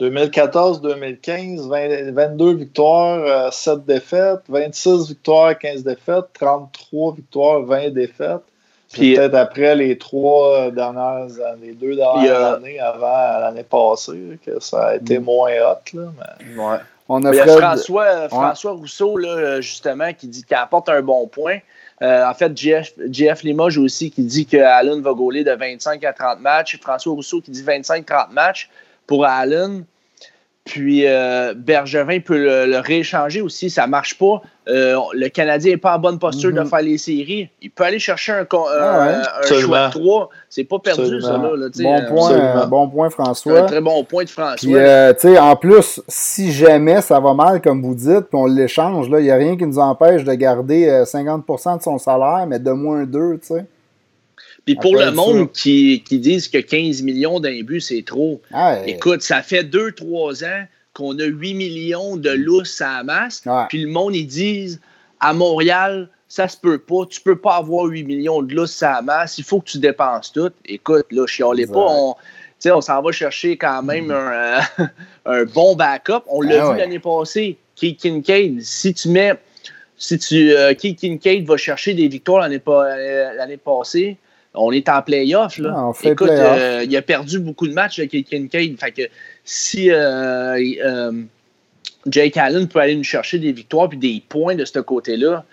2014-2015, 0.00 2.12
22 2.12 2.54
victoires, 2.54 3.52
7 3.52 3.74
euh, 3.74 3.76
défaites, 3.86 4.40
26 4.48 5.08
victoires, 5.08 5.56
15 5.56 5.84
défaites, 5.84 6.24
33 6.34 7.14
victoires, 7.14 7.62
20 7.62 7.90
défaites. 7.90 8.42
Puis 8.92 9.14
peut-être 9.14 9.34
après 9.34 9.74
les 9.74 9.98
trois 9.98 10.70
dernières 10.70 11.26
les 11.60 11.72
deux 11.72 11.96
dernières 11.96 12.54
années 12.54 12.78
avant 12.78 13.40
l'année 13.40 13.64
passée 13.64 14.38
que 14.44 14.60
ça 14.60 14.88
a 14.88 14.96
été 14.96 15.18
mm. 15.18 15.24
moins 15.24 15.50
hot. 15.50 15.96
Là, 15.96 16.12
ouais. 16.56 16.78
On 17.08 17.24
a, 17.24 17.32
Il 17.32 17.36
y 17.36 17.40
a 17.40 17.46
François, 17.46 18.28
François 18.28 18.72
Rousseau, 18.72 19.18
là, 19.18 19.60
justement, 19.60 20.12
qui 20.12 20.26
dit 20.26 20.42
qu'il 20.42 20.56
apporte 20.56 20.88
un 20.88 21.02
bon 21.02 21.26
point. 21.26 21.58
Euh, 22.02 22.26
en 22.26 22.34
fait, 22.34 22.56
Jeff, 22.56 23.42
Limoges 23.42 23.78
aussi 23.78 24.10
qui 24.10 24.22
dit 24.22 24.46
que 24.46 24.56
Allen 24.56 25.00
va 25.02 25.12
gauler 25.12 25.44
de 25.44 25.52
25 25.52 26.02
à 26.04 26.12
30 26.12 26.40
matchs. 26.40 26.78
François 26.80 27.12
Rousseau 27.12 27.40
qui 27.40 27.50
dit 27.50 27.62
25-30 27.62 28.32
matchs 28.32 28.70
pour 29.06 29.24
Allen. 29.24 29.84
Puis 30.64 31.06
euh, 31.06 31.52
Bergevin 31.54 32.20
peut 32.20 32.38
le, 32.38 32.78
rééchanger 32.78 33.42
aussi, 33.42 33.68
ça 33.68 33.86
marche 33.86 34.16
pas. 34.16 34.40
Euh, 34.66 34.96
le 35.12 35.28
Canadien 35.28 35.72
n'est 35.72 35.76
pas 35.76 35.96
en 35.96 35.98
bonne 35.98 36.18
posture 36.18 36.52
de 36.54 36.60
mhm. 36.60 36.66
faire 36.66 36.80
les 36.80 36.96
séries. 36.96 37.50
Il 37.60 37.70
peut 37.70 37.84
aller 37.84 37.98
chercher 37.98 38.32
un, 38.32 38.46
ah 38.50 39.20
choix 39.46 39.88
de 39.88 39.92
3. 39.92 40.30
C'est 40.48 40.64
pas 40.64 40.78
perdu, 40.78 41.20
ça. 41.20 41.32
Là, 41.32 41.38
bon, 41.38 41.94
euh, 41.94 42.08
point, 42.08 42.66
bon 42.66 42.88
point, 42.88 43.10
François. 43.10 43.60
Un 43.60 43.66
très 43.66 43.82
bon 43.82 44.02
point 44.04 44.24
de 44.24 44.30
François. 44.30 45.12
Puis, 45.12 45.38
en 45.38 45.56
plus, 45.56 46.00
si 46.08 46.50
jamais 46.50 47.02
ça 47.02 47.20
va 47.20 47.34
mal, 47.34 47.60
comme 47.60 47.82
vous 47.82 47.94
dites, 47.94 48.28
puis 48.30 48.38
on 48.38 48.46
l'échange, 48.46 49.08
il 49.10 49.16
n'y 49.16 49.30
a 49.30 49.36
rien 49.36 49.58
qui 49.58 49.66
nous 49.66 49.78
empêche 49.78 50.24
de 50.24 50.32
garder 50.32 50.88
50% 51.04 51.76
de 51.76 51.82
son 51.82 51.98
salaire, 51.98 52.46
mais 52.48 52.58
de 52.58 52.70
moins 52.70 53.04
2, 53.04 53.38
tu 53.38 53.48
sais. 53.48 53.66
Puis 54.64 54.76
pour 54.76 54.96
le 54.96 55.10
monde 55.10 55.52
qui, 55.52 56.02
qui 56.06 56.18
disent 56.18 56.48
que 56.48 56.58
15 56.58 57.02
millions 57.02 57.38
d'un 57.40 57.62
but, 57.62 57.80
c'est 57.80 58.04
trop, 58.04 58.40
écoute, 58.86 59.22
ça 59.22 59.42
fait 59.42 59.62
2-3 59.62 60.44
ans 60.44 60.64
qu'on 60.94 61.18
a 61.18 61.24
8 61.24 61.54
millions 61.54 62.16
de 62.16 62.30
lousses 62.30 62.80
à 62.80 62.98
la 62.98 63.04
masse. 63.04 63.42
Puis 63.68 63.82
le 63.82 63.88
monde, 63.88 64.14
ils 64.14 64.26
disent 64.26 64.80
à 65.20 65.34
Montréal, 65.34 66.08
ça 66.28 66.48
se 66.48 66.56
peut 66.56 66.78
pas. 66.78 67.04
Tu 67.10 67.20
peux 67.20 67.36
pas 67.36 67.56
avoir 67.56 67.84
8 67.84 68.04
millions 68.04 68.42
de 68.42 68.54
lousses 68.54 68.82
à 68.82 68.94
la 68.94 69.02
masse. 69.02 69.38
Il 69.38 69.44
faut 69.44 69.60
que 69.60 69.66
tu 69.70 69.78
dépenses 69.78 70.32
tout. 70.32 70.50
Écoute, 70.64 71.06
là, 71.10 71.26
chialez 71.26 71.66
pas. 71.66 71.86
On, 71.86 72.14
on 72.66 72.80
s'en 72.80 73.02
va 73.02 73.12
chercher 73.12 73.56
quand 73.56 73.82
même 73.82 74.10
un, 74.10 74.32
euh, 74.32 74.60
un, 75.26 75.44
bon 75.44 75.76
backup. 75.76 76.22
On 76.28 76.40
l'a 76.40 76.66
ah 76.66 76.72
vu 76.72 76.78
l'année 76.78 76.98
passée. 76.98 77.58
Keith 77.76 78.00
Kincaid, 78.00 78.62
si 78.62 78.94
tu 78.94 79.08
mets. 79.08 79.34
Si 79.96 80.18
tu. 80.18 80.52
Euh, 80.52 80.74
Keith 80.74 80.98
Kincaid 80.98 81.46
va 81.46 81.56
chercher 81.56 81.94
des 81.94 82.08
victoires 82.08 82.48
l'année 82.48 82.62
euh, 82.66 83.56
passée 83.64 84.16
on 84.54 84.72
est 84.72 84.88
en 84.88 85.02
playoff. 85.02 85.58
Là. 85.58 85.74
Ah, 85.76 85.92
Écoute, 86.04 86.30
euh, 86.30 86.84
il 86.84 86.96
a 86.96 87.02
perdu 87.02 87.38
beaucoup 87.38 87.66
de 87.66 87.72
matchs 87.72 87.98
avec 87.98 88.10
Kincaid. 88.10 88.78
Fait 88.78 88.92
que 88.92 89.02
si 89.44 89.90
euh, 89.90 90.56
euh, 90.84 91.12
Jake 92.06 92.36
Allen 92.36 92.68
peut 92.68 92.78
aller 92.78 92.96
nous 92.96 93.04
chercher 93.04 93.38
des 93.38 93.52
victoires 93.52 93.88
et 93.92 93.96
des 93.96 94.22
points 94.28 94.54
de 94.54 94.64
ce 94.64 94.78
côté-là, 94.78 95.44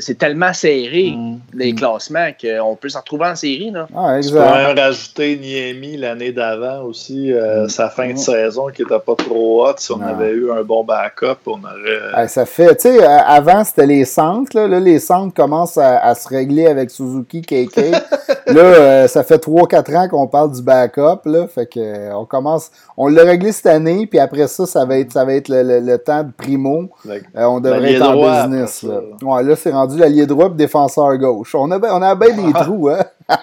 c'est 0.00 0.18
tellement 0.18 0.52
serré, 0.52 1.12
mm. 1.16 1.40
les 1.54 1.74
classements, 1.74 2.28
qu'on 2.40 2.76
peut 2.76 2.88
s'en 2.88 3.00
retrouver 3.00 3.26
en 3.26 3.36
série. 3.36 3.70
Là. 3.70 3.86
Ah, 3.94 4.18
tu 4.22 4.30
peux 4.30 4.38
même 4.38 4.78
rajouter 4.78 5.36
Niemi 5.36 5.96
l'année 5.96 6.32
d'avant 6.32 6.84
aussi, 6.84 7.32
euh, 7.32 7.64
mm. 7.64 7.68
sa 7.68 7.90
fin 7.90 8.08
de 8.08 8.14
mm. 8.14 8.18
saison 8.18 8.68
qui 8.68 8.82
n'était 8.82 8.98
pas 8.98 9.14
trop 9.14 9.66
haute. 9.66 9.80
Si 9.80 9.92
on 9.92 10.00
avait 10.00 10.30
eu 10.30 10.50
un 10.50 10.62
bon 10.62 10.84
backup, 10.84 11.38
on 11.46 11.60
aurait. 11.62 12.28
ça 12.28 12.46
fait, 12.46 12.74
tu 12.76 12.88
sais, 12.88 13.04
avant 13.04 13.64
c'était 13.64 13.86
les 13.86 14.04
centres. 14.04 14.58
Là, 14.58 14.80
les 14.80 14.98
centres 14.98 15.34
commencent 15.34 15.78
à, 15.78 16.14
se 16.14 16.28
régler 16.28 16.66
avec 16.66 16.90
Suzuki, 16.90 17.42
KK. 17.42 17.76
là, 18.46 18.60
euh, 18.60 19.08
ça 19.08 19.22
fait 19.22 19.42
3-4 19.42 19.96
ans 19.96 20.08
qu'on 20.08 20.26
parle 20.26 20.52
du 20.52 20.62
backup. 20.62 21.20
Là, 21.26 21.46
fait 21.46 21.66
que, 21.66 21.80
euh, 21.80 22.16
on 22.16 22.24
commence. 22.24 22.70
On 22.96 23.08
l'a 23.08 23.22
réglé 23.22 23.52
cette 23.52 23.66
année, 23.66 24.06
puis 24.06 24.18
après 24.18 24.46
ça, 24.46 24.66
ça 24.66 24.84
va 24.84 24.98
être, 24.98 25.12
ça 25.12 25.24
va 25.24 25.34
être 25.34 25.48
le, 25.48 25.96
temps 25.96 26.22
de 26.22 26.30
primo. 26.32 26.90
on 27.34 27.60
devrait 27.60 27.94
être 27.94 28.02
en 28.02 28.44
business. 28.44 28.82
Là 28.82 29.00
là, 29.42 29.56
c'est 29.56 29.72
rendu 29.72 29.98
l'allié 29.98 30.26
droit 30.26 30.46
et 30.46 30.54
défenseur 30.54 31.16
gauche. 31.18 31.54
On 31.54 31.70
a, 31.70 31.78
on 31.78 32.02
a 32.02 32.14
bien 32.14 32.34
des 32.34 32.52
trous, 32.54 32.88
hein? 32.88 33.04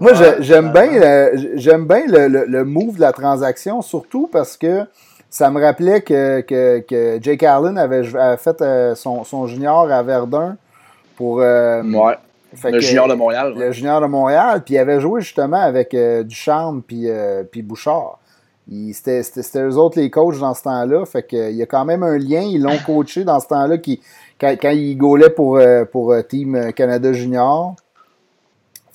Moi, 0.00 0.12
j'aime 0.40 0.72
bien, 0.72 0.88
j'aime 1.54 1.86
bien 1.86 2.04
le, 2.06 2.64
move 2.64 2.96
de 2.96 3.00
la 3.00 3.12
transaction, 3.12 3.82
surtout 3.82 4.28
parce 4.30 4.56
que 4.56 4.86
ça 5.30 5.50
me 5.50 5.60
rappelait 5.60 6.02
que, 6.02 6.40
que, 6.40 7.18
Jake 7.20 7.42
Allen 7.42 7.78
avait, 7.78 8.02
fait 8.36 8.60
euh, 8.62 8.94
son, 8.94 9.46
junior 9.46 9.90
à 9.90 10.02
Verdun 10.02 10.56
pour. 11.16 11.40
Euh, 11.40 11.82
le 12.64 12.80
junior 12.80 13.08
de 13.08 13.14
Montréal. 13.14 13.54
Le 13.56 13.72
junior 13.72 14.00
de 14.00 14.06
Montréal, 14.06 14.62
puis 14.64 14.74
il 14.74 14.78
avait 14.78 15.00
joué 15.00 15.20
justement 15.20 15.60
avec 15.60 15.94
euh, 15.94 16.22
Ducharme 16.22 16.82
puis, 16.82 17.08
puis 17.50 17.62
Bouchard. 17.62 18.18
C'était 18.92 19.22
eux 19.56 19.76
autres 19.76 19.98
les 19.98 20.10
coachs 20.10 20.38
dans 20.38 20.54
ce 20.54 20.62
temps-là. 20.62 21.04
Fait 21.04 21.26
qu'il 21.26 21.52
y 21.52 21.62
a 21.62 21.66
quand 21.66 21.84
même 21.84 22.02
un 22.02 22.16
lien. 22.16 22.42
Ils 22.42 22.62
l'ont 22.62 22.78
coaché 22.86 23.24
dans 23.24 23.40
ce 23.40 23.48
temps-là 23.48 23.78
qui, 23.78 24.00
quand, 24.42 24.56
quand 24.60 24.70
il 24.70 24.96
gaulait 24.96 25.30
pour, 25.30 25.56
euh, 25.56 25.84
pour 25.84 26.12
euh, 26.12 26.22
Team 26.22 26.72
Canada 26.74 27.12
Junior. 27.12 27.76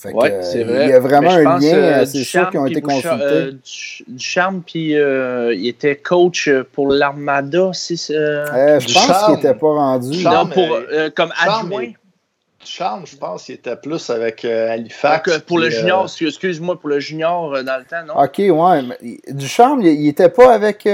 Oui, 0.06 0.30
c'est 0.42 0.64
vrai. 0.64 0.86
Il 0.86 0.90
y 0.90 0.94
a 0.94 1.00
vraiment 1.00 1.32
un 1.32 1.58
lien, 1.58 1.74
euh, 1.74 2.06
c'est 2.06 2.24
sûr 2.24 2.52
qui 2.52 2.58
ont 2.58 2.68
été 2.68 2.82
consultés. 2.82 3.54
du, 4.08 4.20
charme, 4.20 4.62
puis 4.62 4.92
il 4.92 5.68
était 5.68 5.96
coach 5.96 6.50
pour 6.74 6.92
l'Armada, 6.92 7.72
si 7.74 7.96
Je 7.96 8.94
pense 8.94 9.26
qu'il 9.26 9.36
n'était 9.36 9.56
pas 9.56 9.74
rendu. 9.74 10.24
non, 10.24 10.48
pour, 10.48 10.68
comme 11.16 11.32
adjoint. 11.40 11.94
Charme, 12.64 13.06
je 13.06 13.16
pense 13.16 13.46
qu'il 13.46 13.56
était 13.56 13.76
plus 13.76 14.10
avec 14.10 14.44
euh, 14.44 14.72
Halifax. 14.72 15.40
pour 15.40 15.60
le 15.60 15.70
junior, 15.70 16.06
euh, 16.06 16.28
excuse-moi, 16.28 16.80
pour 16.80 16.90
le 16.90 17.00
junior 17.00 17.54
euh, 17.54 17.64
dans 17.64 17.78
le 17.78 17.86
temps, 17.86 18.04
non? 18.06 18.22
OK, 18.22 18.40
ouais. 18.40 19.24
du 19.32 19.48
charme, 19.48 19.82
il, 19.84 20.04
n'était 20.04 20.30
pas 20.30 20.54
avec. 20.54 20.88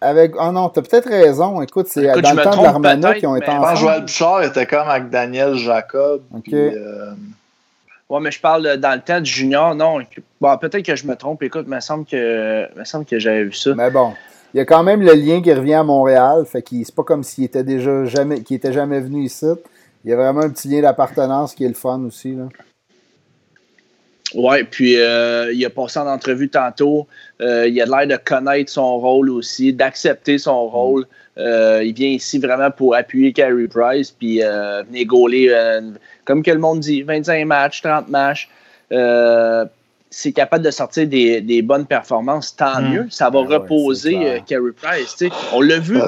avec 0.00 0.32
oh 0.38 0.52
non, 0.52 0.68
t'as 0.68 0.82
peut-être 0.82 1.08
raison. 1.08 1.60
Écoute, 1.62 1.88
c'est 1.88 2.06
dans 2.06 2.34
le 2.34 2.42
temps 2.42 2.56
de 2.56 2.62
l'Armana 2.62 3.14
qui 3.14 3.26
ont 3.26 3.36
été 3.36 3.50
ensemble. 3.50 3.76
Joël 3.76 4.00
Bouchard 4.02 4.42
était 4.44 4.66
comme 4.66 4.88
avec 4.88 5.10
Daniel 5.10 5.56
Jacob. 5.56 6.22
OK. 6.32 6.42
Puis, 6.44 6.54
ouais, 6.54 8.20
mais 8.20 8.30
je 8.30 8.40
parle 8.40 8.76
dans 8.76 8.94
le 8.94 9.00
temps 9.00 9.20
du 9.20 9.30
junior, 9.30 9.74
non. 9.74 9.98
Bon, 10.40 10.56
peut-être 10.58 10.84
que 10.84 10.94
je 10.94 11.06
me 11.06 11.16
trompe. 11.16 11.42
Écoute, 11.42 11.64
il 11.66 11.74
me 11.74 11.80
semble 11.80 12.06
que, 12.06 12.78
me 12.78 12.84
semble 12.84 13.04
que 13.04 13.18
j'avais 13.18 13.44
vu 13.44 13.52
ça. 13.52 13.74
Mais 13.74 13.90
bon. 13.90 14.14
Il 14.52 14.56
y 14.56 14.60
a 14.60 14.64
quand 14.64 14.82
même 14.82 15.00
le 15.02 15.12
lien 15.12 15.40
qui 15.42 15.52
revient 15.52 15.74
à 15.74 15.84
Montréal. 15.84 16.44
Fait 16.44 16.62
qu'il 16.62 16.84
c'est 16.84 16.94
pas 16.94 17.04
comme 17.04 17.22
s'il 17.22 17.44
était 17.44 17.62
déjà 17.62 18.04
jamais, 18.04 18.42
qu'il 18.42 18.56
était 18.56 18.72
jamais 18.72 19.00
venu 19.00 19.24
ici. 19.24 19.46
Il 20.04 20.10
y 20.10 20.12
a 20.12 20.16
vraiment 20.16 20.40
un 20.40 20.50
petit 20.50 20.68
lien 20.68 20.80
d'appartenance 20.80 21.54
qui 21.54 21.64
est 21.64 21.68
le 21.68 21.74
fun 21.74 22.00
aussi. 22.04 22.34
Là. 22.34 22.48
Oui, 24.34 24.62
puis 24.64 24.96
euh, 24.96 25.52
il 25.52 25.64
a 25.64 25.70
passé 25.70 25.98
en 25.98 26.06
entrevue 26.06 26.48
tantôt. 26.48 27.06
Euh, 27.40 27.66
il 27.66 27.80
a 27.80 27.84
l'air 27.84 28.06
de 28.06 28.22
connaître 28.22 28.70
son 28.70 28.98
rôle 28.98 29.30
aussi, 29.30 29.72
d'accepter 29.72 30.38
son 30.38 30.68
rôle. 30.68 31.06
Euh, 31.38 31.82
il 31.84 31.94
vient 31.94 32.08
ici 32.08 32.38
vraiment 32.38 32.70
pour 32.70 32.94
appuyer 32.94 33.32
Carey 33.32 33.66
Price, 33.68 34.10
puis 34.10 34.40
venir 34.40 35.06
gauler, 35.06 35.80
comme 36.24 36.42
que 36.42 36.50
le 36.50 36.58
monde 36.58 36.80
dit, 36.80 37.02
25 37.02 37.44
matchs, 37.46 37.82
30 37.82 38.08
matchs. 38.08 38.48
c'est 40.10 40.32
capable 40.32 40.64
de 40.64 40.70
sortir 40.70 41.06
des, 41.08 41.62
bonnes 41.62 41.86
performances, 41.86 42.54
tant 42.54 42.80
hmm. 42.80 42.92
mieux. 42.92 43.06
Ça 43.10 43.30
va 43.30 43.42
ben 43.42 43.58
reposer 43.58 44.42
Carey 44.46 44.72
Price. 44.76 45.16
On 45.52 45.60
l'a 45.60 45.78
vu 45.78 45.98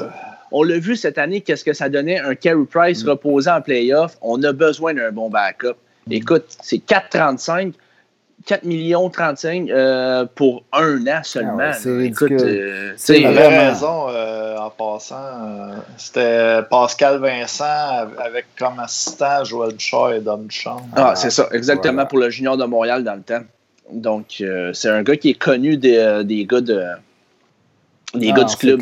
on 0.53 0.63
l'a 0.63 0.77
vu 0.77 0.95
cette 0.95 1.17
année, 1.17 1.41
qu'est-ce 1.41 1.65
que 1.65 1.73
ça 1.73 1.89
donnait? 1.89 2.19
Un 2.19 2.35
Carey 2.35 2.65
Price 2.69 3.03
mm. 3.03 3.09
reposé 3.09 3.49
en 3.49 3.61
playoff. 3.61 4.17
On 4.21 4.41
a 4.43 4.53
besoin 4.53 4.93
d'un 4.93 5.11
bon 5.11 5.29
backup. 5.29 5.75
Mm. 6.07 6.13
Écoute, 6.13 6.45
c'est 6.61 6.77
4,35. 6.77 7.73
4 8.45 8.65
millions 8.65 9.09
35 9.09 9.69
euh, 9.69 10.25
pour 10.35 10.63
un 10.73 11.07
an 11.07 11.21
seulement. 11.23 11.57
Ah 11.61 11.71
c'est 11.73 11.95
ridicule. 11.95 12.37
Euh, 12.41 12.93
c'est 12.97 13.25
raison 13.25 14.07
euh, 14.09 14.57
en 14.57 14.69
passant. 14.69 15.15
C'était 15.97 16.59
Pascal 16.69 17.19
Vincent 17.19 18.09
avec 18.17 18.47
comme 18.59 18.79
assistant 18.79 19.45
Joël 19.45 19.71
Bouchard 19.71 20.13
et 20.13 20.19
Dom 20.19 20.47
Duchamp. 20.47 20.81
Ah, 20.93 21.15
c'est 21.15 21.29
ça, 21.29 21.47
exactement 21.53 22.05
pour 22.05 22.17
le 22.17 22.29
junior 22.29 22.57
de 22.57 22.65
Montréal 22.65 23.05
dans 23.05 23.15
le 23.15 23.21
temps. 23.21 23.43
Donc, 23.89 24.43
c'est 24.73 24.89
un 24.89 25.03
gars 25.03 25.15
qui 25.15 25.29
est 25.29 25.39
connu 25.39 25.77
des, 25.77 26.23
des 26.25 26.45
gars 26.45 26.61
de 26.61 26.83
des 28.13 28.27
gars 28.27 28.41
ah, 28.41 28.43
du 28.43 28.55
club. 28.57 28.81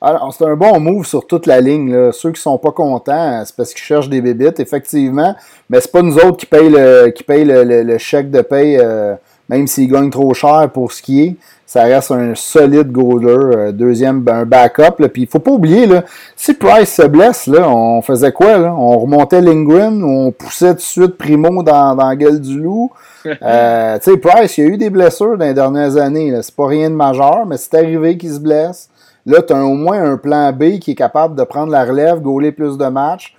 Alors, 0.00 0.32
c'est 0.32 0.44
un 0.44 0.54
bon 0.54 0.78
move 0.78 1.04
sur 1.04 1.26
toute 1.26 1.46
la 1.46 1.60
ligne. 1.60 1.92
Là. 1.92 2.12
Ceux 2.12 2.30
qui 2.30 2.40
sont 2.40 2.58
pas 2.58 2.70
contents, 2.70 3.42
c'est 3.44 3.56
parce 3.56 3.74
qu'ils 3.74 3.82
cherchent 3.82 4.08
des 4.08 4.20
bébites, 4.20 4.60
effectivement. 4.60 5.34
Mais 5.68 5.80
c'est 5.80 5.90
pas 5.90 6.02
nous 6.02 6.16
autres 6.18 6.36
qui 6.36 6.46
payent 6.46 6.70
le, 6.70 7.10
qui 7.10 7.24
payent 7.24 7.44
le, 7.44 7.98
chèque 7.98 8.30
de 8.30 8.40
paye, 8.42 8.78
euh, 8.80 9.14
même 9.48 9.66
s'ils 9.66 9.90
gagnent 9.90 10.10
trop 10.10 10.32
cher 10.34 10.70
pour 10.72 10.92
skier. 10.92 11.36
Ça 11.66 11.82
reste 11.82 12.12
un 12.12 12.34
solide 12.34 12.92
goaler, 12.92 13.56
euh, 13.56 13.72
deuxième, 13.72 14.24
un 14.28 14.46
backup. 14.46 15.00
Là. 15.00 15.08
Puis 15.08 15.22
il 15.22 15.28
faut 15.28 15.40
pas 15.40 15.50
oublier, 15.50 15.86
là, 15.86 16.04
si 16.36 16.54
Price 16.54 16.94
se 16.94 17.02
blesse, 17.02 17.48
là, 17.48 17.68
on 17.68 18.00
faisait 18.00 18.32
quoi? 18.32 18.56
Là? 18.56 18.74
On 18.74 18.98
remontait 18.98 19.40
Lingren, 19.40 20.02
on 20.02 20.30
poussait 20.30 20.70
tout 20.70 20.76
de 20.76 20.80
suite 20.80 21.18
Primo 21.18 21.62
dans, 21.62 21.94
dans 21.96 22.08
la 22.08 22.16
gueule 22.16 22.40
du 22.40 22.60
loup? 22.60 22.92
Euh, 23.42 23.98
tu 23.98 24.12
sais, 24.12 24.16
Price, 24.16 24.56
il 24.56 24.64
y 24.64 24.66
a 24.66 24.70
eu 24.70 24.78
des 24.78 24.88
blessures 24.88 25.36
dans 25.36 25.44
les 25.44 25.52
dernières 25.52 25.98
années. 25.98 26.32
C'est 26.40 26.54
pas 26.54 26.68
rien 26.68 26.88
de 26.88 26.94
majeur, 26.94 27.44
mais 27.46 27.58
c'est 27.58 27.74
arrivé 27.74 28.16
qu'il 28.16 28.32
se 28.32 28.38
blesse. 28.38 28.88
Là, 29.28 29.42
tu 29.42 29.52
as 29.52 29.62
au 29.62 29.74
moins 29.74 30.02
un 30.02 30.16
plan 30.16 30.50
B 30.54 30.78
qui 30.78 30.92
est 30.92 30.94
capable 30.94 31.36
de 31.36 31.44
prendre 31.44 31.70
la 31.70 31.84
relève, 31.84 32.20
gauler 32.20 32.50
plus 32.50 32.78
de 32.78 32.86
matchs. 32.86 33.34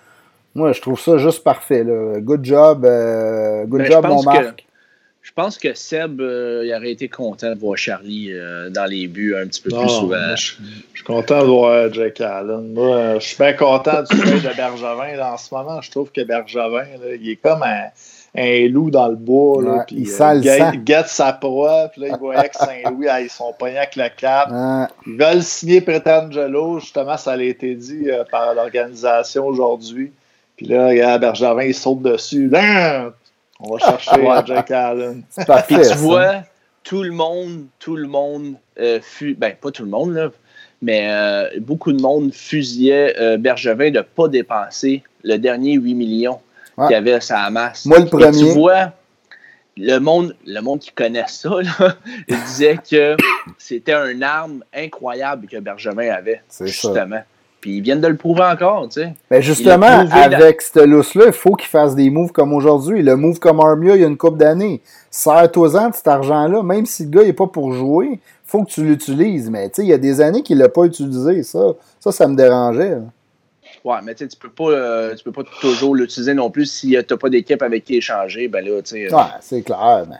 Moi, 0.54 0.72
je 0.72 0.82
trouve 0.82 1.00
ça 1.00 1.18
juste 1.18 1.44
parfait. 1.44 1.84
Good 2.20 2.46
job, 2.46 2.86
euh, 2.86 3.66
good 3.66 3.82
ben, 3.82 3.92
job, 3.92 4.06
mon 4.08 4.22
Marc. 4.22 4.66
Je 5.24 5.32
pense 5.34 5.58
que 5.58 5.74
Seb 5.74 6.22
euh, 6.22 6.64
il 6.64 6.74
aurait 6.74 6.92
été 6.92 7.10
content 7.10 7.54
de 7.54 7.60
voir 7.60 7.76
Charlie 7.76 8.32
euh, 8.32 8.70
dans 8.70 8.86
les 8.86 9.08
buts 9.08 9.36
un 9.36 9.48
petit 9.48 9.62
peu 9.62 9.70
plus 9.70 9.90
souvent. 9.90 10.36
Je, 10.36 10.54
suis 10.94 11.04
content 11.04 11.42
de 11.42 11.48
voir 11.48 11.92
Jack 11.92 12.22
Allen. 12.22 12.72
Moi, 12.74 13.18
je 13.20 13.26
suis 13.26 13.38
bien 13.38 13.54
content 13.54 14.04
du 14.04 14.16
fait 14.16 14.48
de 14.48 14.56
Bergevin 14.56 15.20
en 15.24 15.38
ce 15.38 15.54
moment. 15.54 15.82
Je 15.82 15.90
trouve 15.90 16.12
que 16.12 16.22
Bergevin, 16.22 16.86
il 17.20 17.30
est 17.30 17.36
comme 17.36 17.64
un 17.64 17.90
un 18.36 18.68
loup 18.68 18.92
dans 18.92 19.08
le 19.08 19.16
bois. 19.16 19.64
Là, 19.64 19.84
puis, 19.88 19.98
il 19.98 20.22
euh, 20.22 20.72
guette, 20.76 21.08
sa 21.08 21.34
proie. 21.34 21.90
Puis 21.92 22.02
là, 22.02 22.08
il 22.10 22.18
voyait 22.18 22.50
que 22.50 22.56
Saint-Louis, 22.56 23.08
ils 23.22 23.30
sont 23.30 23.54
pognés 23.58 23.78
avec 23.78 23.96
la 23.96 24.10
cape. 24.10 24.50
Ils 25.08 25.18
veulent 25.18 25.44
signer 25.44 25.82
Pretangelo. 25.82 26.80
Justement, 26.80 27.18
ça 27.18 27.34
a 27.34 27.42
été 27.42 27.76
dit 27.76 28.10
euh, 28.10 28.24
par 28.30 28.54
l'organisation 28.54 29.48
aujourd'hui. 29.48 30.12
Puis 30.58 30.68
là, 30.68 30.88
regarde, 30.88 31.22
Bergevin, 31.22 31.64
il 31.64 31.74
saute 31.74 32.02
dessus. 32.02 32.52
On 33.60 33.76
va 33.76 33.80
chercher 33.80 34.28
Jack 34.46 34.72
Allen. 34.72 35.24
Puis 35.68 35.78
tu 35.82 35.98
vois, 35.98 36.44
tout 36.84 37.04
le 37.04 37.12
monde, 37.12 37.66
tout 37.80 37.96
le 37.96 38.08
monde 38.08 38.56
euh, 38.80 39.00
fut. 39.02 39.36
Ben, 39.36 39.54
pas 39.60 39.72
tout 39.72 39.84
le 39.84 39.90
monde, 39.90 40.14
là. 40.14 40.30
Mais 40.82 41.10
beaucoup 41.60 41.92
de 41.92 42.02
monde 42.02 42.34
fusillait 42.34 43.38
Bergevin 43.38 43.92
de 43.92 43.98
ne 43.98 44.02
pas 44.02 44.30
dépenser 44.30 45.04
le 45.24 45.36
dernier 45.36 45.74
8 45.74 45.94
millions 45.94 46.40
qu'il 46.88 46.92
y 46.92 46.96
avait 46.96 47.20
sa 47.22 47.50
masse. 47.50 47.86
Moi, 47.86 48.00
le 48.00 48.06
premier. 48.06 48.38
tu 48.38 48.46
vois, 48.52 48.92
le 49.78 49.98
monde, 50.00 50.36
le 50.46 50.62
monde 50.62 50.80
qui 50.80 50.92
connaît 50.92 51.26
ça, 51.28 51.50
il 52.28 52.38
disait 52.46 52.78
que 52.78 53.16
c'était 53.58 53.94
une 54.12 54.24
arme 54.24 54.64
incroyable 54.76 55.48
que 55.48 55.58
Bergevin 55.58 56.12
avait, 56.12 56.42
justement. 56.62 57.22
Puis 57.62 57.78
ils 57.78 57.82
viennent 57.82 58.00
de 58.00 58.08
le 58.08 58.16
prouver 58.16 58.44
encore, 58.44 58.88
tu 58.88 59.02
sais. 59.02 59.14
Ben 59.30 59.42
justement, 59.42 60.06
avec 60.12 60.62
cette 60.62 60.86
lousse-là, 60.86 61.26
il 61.28 61.34
faut 61.34 61.56
qu'il 61.56 61.68
fasse 61.68 61.94
des 61.94 62.10
moves 62.10 62.32
comme 62.32 62.54
aujourd'hui. 62.54 63.02
Le 63.02 63.18
move 63.18 63.40
comme 63.40 63.60
Armia, 63.60 63.96
il 63.96 64.02
y 64.02 64.06
a 64.06 64.08
une 64.08 64.18
couple 64.18 64.38
d'années. 64.38 64.82
Serre-toi-en 65.12 65.90
de 65.90 65.96
cet 65.96 66.08
argent-là, 66.08 66.64
même 66.64 66.86
si 66.86 67.04
le 67.04 67.10
gars 67.10 67.24
n'est 67.24 67.34
pas 67.34 67.48
pour 67.48 67.74
jouer, 67.74 68.12
il 68.14 68.20
faut 68.46 68.64
que 68.64 68.72
tu 68.72 68.86
l'utilises. 68.86 69.50
Mais 69.50 69.68
tu 69.68 69.76
sais, 69.76 69.82
il 69.84 69.90
y 69.90 69.94
a 69.94 69.98
des 69.98 70.22
années 70.22 70.42
qu'il 70.42 70.58
ne 70.58 70.64
l'a 70.64 70.70
pas 70.70 70.86
utilisé, 70.86 71.44
ça. 71.44 71.74
Ça, 72.00 72.14
ça 72.14 72.28
me 72.30 72.36
dérangeait. 72.36 72.98
Ouais, 73.84 73.98
mais 74.04 74.16
tu 74.16 74.28
peux 74.40 74.50
pas 74.50 74.72
euh, 74.72 75.14
tu 75.16 75.24
peux 75.24 75.32
pas 75.32 75.44
toujours 75.62 75.96
l'utiliser 75.96 76.34
non 76.34 76.52
plus 76.52 76.66
si 76.66 76.90
tu 76.90 76.96
n'as 76.96 77.18
pas 77.18 77.30
d'équipe 77.30 77.62
avec 77.62 77.86
qui 77.86 77.98
échanger. 77.98 78.48
Ben 78.48 78.66
là, 78.66 78.82
tu 78.82 78.90
sais. 78.90 79.06
Euh, 79.12 79.16
ouais, 79.16 79.24
c'est 79.42 79.62
clair. 79.62 80.06
Mais... 80.10 80.18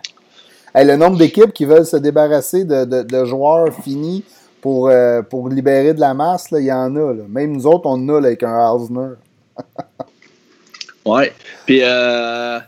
le 0.86 0.96
nombre 0.96 1.18
d'équipes 1.18 1.52
qui 1.52 1.66
veulent 1.66 1.86
se 1.86 1.98
débarrasser 1.98 2.64
de, 2.64 2.86
de, 2.86 3.26
joueurs 3.26 3.74
finis 3.84 4.24
pour, 4.62 4.88
euh, 4.88 5.22
pour 5.22 5.50
libérer 5.50 5.94
de 5.94 6.00
la 6.00 6.14
masse, 6.14 6.48
il 6.52 6.64
y 6.64 6.72
en 6.72 6.96
a. 6.96 7.14
Là. 7.14 7.24
Même 7.28 7.52
nous 7.52 7.68
autres, 7.68 7.86
on 7.86 7.94
en 7.94 8.10
a 8.10 8.18
avec 8.18 8.44
un 8.44 8.72
Hausner. 8.72 9.16
ouais. 11.06 11.34
Puis, 11.66 11.82
euh, 11.84 12.60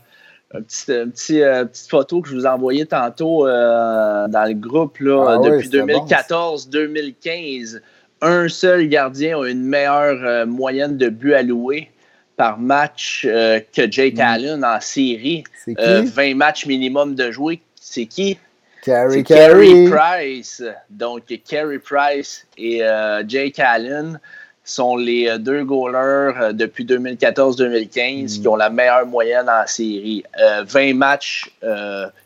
une 0.52 1.10
petite, 1.10 1.88
photo 1.88 2.20
que 2.20 2.28
je 2.28 2.34
vous 2.34 2.44
ai 2.44 2.48
envoyée 2.48 2.84
tantôt 2.84 3.46
dans 3.46 4.46
le 4.46 4.52
groupe 4.52 4.98
là, 4.98 5.24
ah 5.26 5.38
depuis 5.38 5.70
2014-2015 5.70 7.80
un 8.22 8.48
seul 8.48 8.88
gardien 8.88 9.38
a 9.38 9.48
une 9.48 9.64
meilleure 9.64 10.24
euh, 10.24 10.46
moyenne 10.46 10.96
de 10.96 11.08
buts 11.08 11.34
alloués. 11.34 11.90
par 12.36 12.58
match 12.58 13.26
que 13.26 13.90
Jake 13.90 14.16
mm. 14.16 14.20
Allen 14.20 14.64
en 14.64 14.80
série. 14.80 15.44
20 15.66 16.34
matchs 16.34 16.66
minimum 16.66 17.14
de 17.14 17.30
jouer. 17.30 17.60
C'est 17.74 18.06
qui? 18.06 18.38
Carey 18.82 19.22
Price. 19.22 20.62
Donc, 20.90 21.24
Carey 21.46 21.78
Price 21.78 22.46
et 22.56 22.80
Jake 23.28 23.58
Allen 23.60 24.18
sont 24.64 24.96
les 24.96 25.28
euh, 25.28 25.38
deux 25.38 25.64
goalers 25.64 26.34
euh, 26.40 26.52
depuis 26.52 26.84
2014-2015 26.84 28.40
qui 28.40 28.48
ont 28.48 28.56
la 28.56 28.70
meilleure 28.70 29.06
moyenne 29.06 29.48
en 29.48 29.66
série. 29.66 30.22
20 30.66 30.80
euh, 30.80 30.94
matchs 30.94 31.50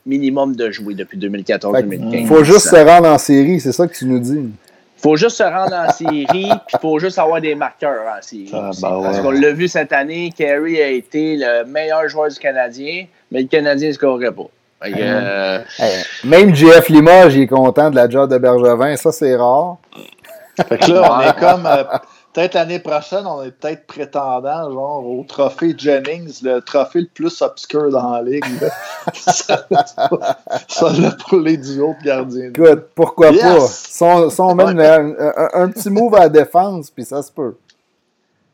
minimum 0.05 0.55
de 0.55 0.71
jouer 0.71 0.95
depuis 0.95 1.19
2014-2015. 1.19 2.21
Il 2.21 2.27
faut 2.27 2.45
juste 2.45 2.69
se 2.69 2.77
rendre 2.77 3.09
en 3.09 3.19
série, 3.19 3.61
c'est 3.61 3.73
ça 3.73 3.87
que 3.87 3.97
tu 3.97 4.07
nous 4.07 4.19
dis. 4.19 4.51
Il 4.97 5.03
faut 5.03 5.17
juste 5.17 5.37
se 5.37 5.43
rendre 5.43 5.75
en 5.75 5.91
série, 5.91 6.27
puis 6.27 6.49
il 6.49 6.79
faut 6.81 6.99
juste 6.99 7.19
avoir 7.19 7.41
des 7.41 7.55
marqueurs 7.55 8.05
en 8.07 8.23
série. 8.23 8.51
Ah, 8.53 8.71
ben 8.81 9.03
Parce 9.03 9.21
qu'on 9.21 9.31
l'a 9.31 9.53
vu 9.53 9.69
cette 9.69 9.93
année, 9.93 10.33
Kerry 10.37 10.81
a 10.81 10.89
été 10.89 11.37
le 11.37 11.65
meilleur 11.65 12.09
joueur 12.09 12.29
du 12.29 12.39
Canadien, 12.39 13.07
mais 13.31 13.43
le 13.43 13.49
Canadien 13.49 13.89
ne 13.89 13.93
scorerait 13.93 14.33
pas. 14.33 14.49
Même 16.25 16.55
JF 16.55 16.89
Limoges 16.89 17.37
est 17.37 17.47
content 17.47 17.91
de 17.91 17.97
la 17.97 18.09
job 18.09 18.31
de 18.31 18.39
Bergevin, 18.39 18.97
ça 18.97 19.13
c'est 19.13 19.37
rare. 19.37 19.77
Fait 20.69 20.79
que 20.79 20.91
là, 20.91 21.13
on 21.13 21.21
est 21.21 21.39
comme 21.39 21.69
peut-être 22.37 22.55
l'année 22.55 22.81
prochaine, 22.81 23.27
on 23.27 23.43
est 23.43 23.51
peut-être 23.51 23.87
prétendant 23.87 24.71
genre, 24.71 25.07
au 25.07 25.25
trophée 25.27 25.75
Jennings, 25.77 26.43
le 26.43 26.61
trophée 26.61 27.01
le 27.01 27.07
plus 27.07 27.41
obscur 27.41 27.91
dans 27.91 28.11
la 28.11 28.23
ligue. 28.23 28.45
ça, 29.17 29.67
là 29.71 31.17
pour 31.27 31.39
les 31.39 31.57
duos 31.57 31.95
de 31.99 32.05
gardiens. 32.05 32.51
Écoute, 32.51 32.89
pourquoi 32.95 33.33
pas? 33.33 33.61
Son, 33.61 34.55
même 34.55 34.79
un, 34.79 35.69
petit 35.71 35.89
move 35.89 36.15
à 36.15 36.21
la 36.21 36.29
défense, 36.29 36.91
puis 36.91 37.07
ça 37.07 37.23
se 37.23 37.33
peut. 37.33 37.57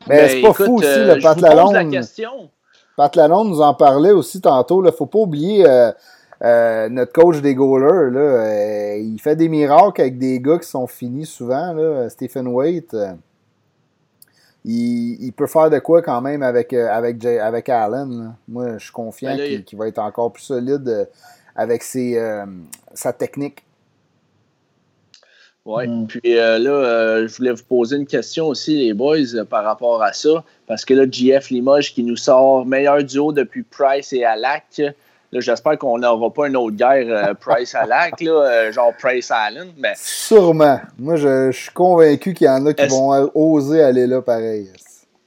Mais 0.07 0.17
ben, 0.17 0.29
c'est 0.29 0.41
pas 0.41 0.53
fou 0.53 0.77
aussi, 0.77 0.87
le 0.87 1.09
euh, 1.11 1.21
Pat 1.21 1.39
Lalonde. 1.41 2.05
Pat 2.95 3.15
Lalonde 3.15 3.49
nous 3.49 3.61
en 3.61 3.73
parlait 3.73 4.11
aussi 4.11 4.39
tantôt. 4.39 4.81
Il 4.81 4.85
ne 4.85 4.91
faut 4.91 5.07
pas 5.07 5.19
oublier 5.19 5.67
euh, 5.67 5.91
euh, 6.41 6.87
notre 6.87 7.11
coach 7.11 7.41
des 7.41 7.53
goalers. 7.53 8.11
Là, 8.11 8.95
il 8.95 9.19
fait 9.19 9.35
des 9.35 9.49
miracles 9.49 10.01
avec 10.01 10.17
des 10.17 10.39
gars 10.39 10.57
qui 10.57 10.69
sont 10.69 10.87
finis 10.87 11.25
souvent. 11.25 11.73
Là, 11.73 12.09
Stephen 12.09 12.47
Waite 12.47 12.95
il, 14.65 15.31
peut 15.35 15.47
faire 15.47 15.69
de 15.69 15.79
quoi 15.79 16.01
quand 16.01 16.21
même 16.21 16.41
avec, 16.41 16.73
euh, 16.73 16.89
avec, 16.89 17.23
avec 17.25 17.69
Allen. 17.69 18.35
Moi, 18.47 18.77
je 18.77 18.85
suis 18.85 18.93
confiant 18.93 19.35
ben 19.35 19.63
qu'il 19.63 19.77
va 19.77 19.87
être 19.87 19.99
encore 19.99 20.31
plus 20.31 20.43
solide 20.43 20.87
euh, 20.87 21.05
avec 21.55 21.83
ses, 21.83 22.17
euh, 22.17 22.45
sa 22.93 23.11
technique. 23.11 23.63
Oui, 25.65 25.87
mm. 25.87 26.07
puis 26.07 26.33
là, 26.33 27.25
je 27.25 27.35
voulais 27.35 27.51
vous 27.51 27.63
poser 27.63 27.97
une 27.97 28.05
question 28.05 28.47
aussi, 28.47 28.77
les 28.77 28.93
boys, 28.93 29.45
par 29.49 29.63
rapport 29.63 30.01
à 30.01 30.13
ça. 30.13 30.43
Parce 30.67 30.85
que 30.85 30.93
là, 30.93 31.05
GF 31.09 31.49
Limoges 31.49 31.93
qui 31.93 32.03
nous 32.03 32.17
sort 32.17 32.65
meilleur 32.65 33.03
duo 33.03 33.31
depuis 33.31 33.63
Price 33.63 34.13
et 34.13 34.23
Alak. 34.23 34.81
J'espère 35.39 35.77
qu'on 35.77 35.97
n'aura 35.97 36.31
pas 36.31 36.47
une 36.47 36.55
autre 36.55 36.75
guerre 36.75 37.05
euh, 37.07 37.33
Price 37.39 37.75
à 37.75 37.85
lac, 37.85 38.21
euh, 38.21 38.71
genre 38.71 38.93
Price 38.97 39.31
Allen. 39.31 39.69
Mais... 39.77 39.93
Sûrement. 39.95 40.79
Moi, 40.97 41.15
je, 41.15 41.51
suis 41.51 41.71
convaincu 41.71 42.33
qu'il 42.33 42.47
y 42.47 42.49
en 42.49 42.65
a 42.65 42.73
qui 42.73 42.87
vont 42.87 43.31
oser 43.33 43.81
aller 43.81 44.07
là 44.07 44.21
pareil. 44.21 44.71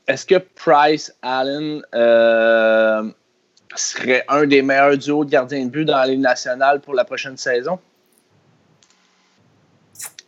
Est-ce 0.07 0.25
que 0.25 0.37
Price 0.37 1.13
Allen 1.21 1.83
euh, 1.95 3.03
serait 3.75 4.25
un 4.29 4.47
des 4.47 4.63
meilleurs 4.63 4.97
duos 4.97 5.25
de 5.25 5.31
gardiens 5.31 5.65
de 5.65 5.71
but 5.71 5.85
dans 5.85 5.97
la 5.97 6.07
Ligue 6.07 6.21
nationale 6.21 6.81
pour 6.81 6.95
la 6.95 7.05
prochaine 7.05 7.37
saison? 7.37 7.79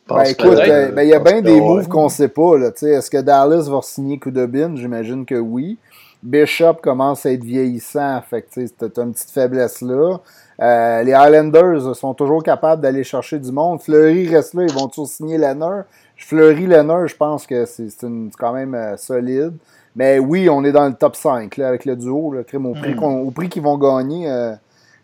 Ben, 0.08 0.22
écoute, 0.22 0.56
ben, 0.56 1.02
il 1.02 1.08
y 1.08 1.14
a 1.14 1.18
bien 1.18 1.42
des 1.42 1.60
moves 1.60 1.86
qu'on 1.86 2.04
ne 2.04 2.08
sait 2.08 2.28
pas. 2.28 2.54
Est-ce 2.56 3.10
que 3.10 3.18
Dallas 3.18 3.68
va 3.68 3.80
signer 3.82 4.18
Kudobin? 4.18 4.74
J'imagine 4.74 5.26
que 5.26 5.34
oui. 5.34 5.78
Bishop 6.22 6.74
commence 6.82 7.26
à 7.26 7.32
être 7.32 7.44
vieillissant, 7.44 8.20
fait 8.22 8.42
que 8.42 8.48
tu 8.54 8.60
as 8.60 9.02
une 9.02 9.12
petite 9.12 9.30
faiblesse 9.30 9.80
là. 9.82 10.18
Euh, 10.60 11.02
les 11.04 11.12
Highlanders 11.12 11.94
sont 11.94 12.14
toujours 12.14 12.42
capables 12.42 12.82
d'aller 12.82 13.04
chercher 13.04 13.38
du 13.38 13.52
monde. 13.52 13.80
Fleury 13.80 14.28
reste 14.28 14.54
là, 14.54 14.64
ils 14.64 14.72
vont 14.72 14.88
toujours 14.88 15.06
signer 15.06 15.38
Lenner. 15.38 15.82
Fleury, 16.16 16.66
Lenner, 16.66 17.06
je 17.06 17.16
pense 17.16 17.46
que 17.46 17.64
c'est 17.64 17.88
quand 18.36 18.52
même 18.52 18.74
euh, 18.74 18.96
solide. 18.96 19.54
Mais 19.94 20.18
oui, 20.18 20.48
on 20.50 20.64
est 20.64 20.72
dans 20.72 20.86
le 20.86 20.94
top 20.94 21.14
5 21.14 21.56
là, 21.56 21.68
avec 21.68 21.84
le 21.84 21.94
duo. 21.94 22.32
Là, 22.32 22.40
au 22.40 22.44
prix 22.74 22.94
hmm. 22.94 23.32
prix 23.32 23.48
qu'ils 23.48 23.62
vont 23.62 23.78
gagner, 23.78 24.28
euh, 24.28 24.54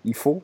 il 0.04 0.14
faut. 0.14 0.42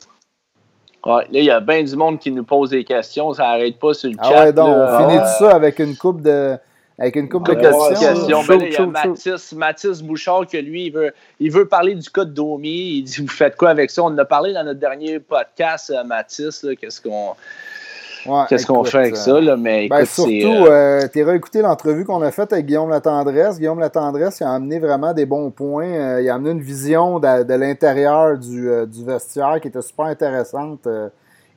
Ouais, 1.04 1.12
là, 1.12 1.26
il 1.30 1.44
y 1.44 1.50
a 1.50 1.60
bien 1.60 1.82
du 1.82 1.96
monde 1.96 2.18
qui 2.18 2.30
nous 2.30 2.44
pose 2.44 2.70
des 2.70 2.84
questions. 2.84 3.32
Ça 3.32 3.44
n'arrête 3.44 3.78
pas 3.78 3.94
sur 3.94 4.10
le 4.10 4.16
ah 4.18 4.28
chat. 4.28 4.44
Ouais, 4.44 4.52
donc, 4.52 4.68
on 4.68 4.98
finit 4.98 5.18
tout 5.18 5.44
ça 5.44 5.54
avec 5.54 5.78
une 5.80 5.96
coupe 5.96 6.20
de 6.20 6.56
avec 7.00 7.16
une 7.16 7.30
couple 7.30 7.54
de 7.54 7.60
questions. 7.60 8.42
Ben 8.46 8.60
il 8.60 8.72
y 8.72 8.76
a 8.76 8.86
Mathis, 8.86 9.52
Mathis, 9.54 10.02
Bouchard 10.02 10.46
que 10.46 10.58
lui, 10.58 10.86
il 10.86 10.92
veut, 10.92 11.12
il 11.40 11.50
veut 11.50 11.66
parler 11.66 11.94
du 11.94 12.08
cas 12.10 12.26
de 12.26 12.30
Domi. 12.30 12.98
Il 12.98 13.02
dit 13.04 13.22
Vous 13.22 13.28
faites 13.28 13.56
quoi 13.56 13.70
avec 13.70 13.90
ça? 13.90 14.02
On 14.02 14.08
en 14.08 14.18
a 14.18 14.24
parlé 14.26 14.52
dans 14.52 14.62
notre 14.62 14.78
dernier 14.78 15.18
podcast, 15.18 15.90
euh, 15.90 16.04
Mathis. 16.04 16.66
Qu'est-ce 16.78 17.00
qu'on. 17.00 17.34
Qu'est-ce 18.50 18.66
qu'on 18.66 18.84
fait 18.84 18.98
avec 18.98 19.16
ça? 19.16 19.40
Là? 19.40 19.56
Mais 19.56 19.88
ben, 19.88 20.04
surtout, 20.04 20.30
euh, 20.30 21.00
euh, 21.04 21.08
tu 21.10 21.26
as 21.26 21.34
écouté 21.34 21.62
l'entrevue 21.62 22.04
qu'on 22.04 22.20
a 22.20 22.30
faite 22.30 22.52
avec 22.52 22.66
Guillaume 22.66 22.90
Latendresse. 22.90 23.58
Guillaume 23.58 23.80
Latendresse, 23.80 24.40
il 24.40 24.44
a 24.44 24.52
amené 24.52 24.78
vraiment 24.78 25.14
des 25.14 25.24
bons 25.24 25.50
points. 25.50 26.20
il 26.20 26.28
a 26.28 26.34
amené 26.34 26.50
une 26.50 26.60
vision 26.60 27.18
de, 27.18 27.54
l'intérieur 27.54 28.36
du, 28.36 28.68
du, 28.88 29.04
vestiaire 29.06 29.58
qui 29.62 29.68
était 29.68 29.80
super 29.80 30.04
intéressante. 30.04 30.86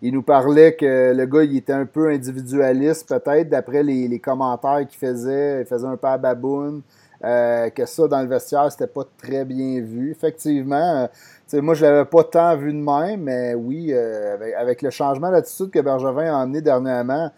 Il 0.05 0.13
nous 0.13 0.21
parlait 0.21 0.75
que 0.75 1.13
le 1.15 1.25
gars, 1.25 1.43
il 1.43 1.55
était 1.55 1.71
un 1.71 1.85
peu 1.85 2.09
individualiste, 2.09 3.07
peut-être, 3.07 3.47
d'après 3.47 3.83
les, 3.83 4.19
commentaires 4.19 4.85
qu'il 4.85 4.99
faisait. 4.99 5.61
Il 5.61 5.65
faisait 5.65 5.87
un 5.87 5.95
peu 5.95 6.07
à 6.07 6.17
baboune. 6.17 6.81
Euh, 7.23 7.69
que 7.69 7.85
ça, 7.85 8.05
dans 8.09 8.21
le 8.21 8.27
vestiaire, 8.27 8.69
c'était 8.69 8.87
pas 8.87 9.05
très 9.17 9.45
bien 9.45 9.79
vu. 9.79 10.11
Effectivement, 10.11 11.07
euh, 11.53 11.61
moi, 11.61 11.73
je 11.73 11.85
l'avais 11.85 12.03
pas 12.03 12.25
tant 12.25 12.57
vu 12.57 12.73
de 12.73 12.79
même, 12.79 13.21
mais 13.21 13.53
oui, 13.53 13.91
euh, 13.93 14.35
avec, 14.57 14.81
le 14.81 14.89
changement 14.89 15.31
d'attitude 15.31 15.69
que 15.69 15.79
Bergevin 15.79 16.35
a 16.35 16.41
amené 16.41 16.59
dernièrement, 16.59 17.31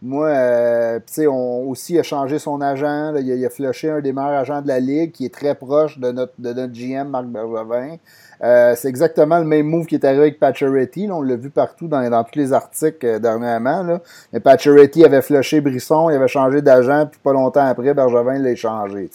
moi, 0.00 0.30
on 1.26 1.66
aussi 1.68 1.98
a 1.98 2.04
changé 2.04 2.38
son 2.38 2.60
agent. 2.60 3.16
il, 3.16 3.44
a, 3.44 3.50
flushé 3.50 3.90
un 3.90 4.00
des 4.00 4.12
meilleurs 4.12 4.30
agents 4.30 4.62
de 4.62 4.68
la 4.68 4.78
Ligue 4.78 5.10
qui 5.10 5.24
est 5.24 5.34
très 5.34 5.56
proche 5.56 5.98
de 5.98 6.12
notre, 6.12 6.34
de 6.38 6.66
GM, 6.66 7.08
Marc 7.08 7.26
Bergevin. 7.26 7.96
Euh, 8.42 8.74
c'est 8.76 8.88
exactement 8.88 9.38
le 9.38 9.44
même 9.44 9.66
move 9.66 9.86
qui 9.86 9.94
est 9.94 10.04
arrivé 10.04 10.22
avec 10.22 10.40
Pacioretty. 10.40 11.08
on 11.12 11.22
l'a 11.22 11.36
vu 11.36 11.50
partout 11.50 11.86
dans, 11.86 12.08
dans 12.10 12.24
tous 12.24 12.36
les 12.36 12.52
articles 12.52 13.06
euh, 13.06 13.18
dernièrement. 13.20 13.84
Là. 13.84 14.00
Mais 14.32 14.40
Pacioretty 14.40 15.04
avait 15.04 15.22
flushé 15.22 15.60
Brisson, 15.60 16.10
il 16.10 16.16
avait 16.16 16.26
changé 16.26 16.60
d'agent, 16.60 17.06
puis 17.06 17.20
pas 17.22 17.32
longtemps 17.32 17.64
après, 17.64 17.94
Bergevin 17.94 18.38
l'a 18.38 18.50
échangé. 18.50 19.08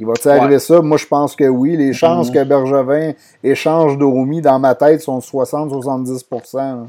Il 0.00 0.06
va-t-il 0.06 0.30
arriver 0.30 0.58
ça? 0.58 0.80
Moi, 0.80 0.96
je 0.96 1.06
pense 1.06 1.36
que 1.36 1.44
oui. 1.44 1.76
Les 1.76 1.92
chances 1.92 2.30
mm-hmm. 2.30 2.34
que 2.34 2.44
Bergevin 2.44 3.12
échange 3.44 3.96
Domi, 3.96 4.40
dans 4.40 4.58
ma 4.58 4.74
tête, 4.74 5.02
sont 5.02 5.20
60-70% 5.20 6.88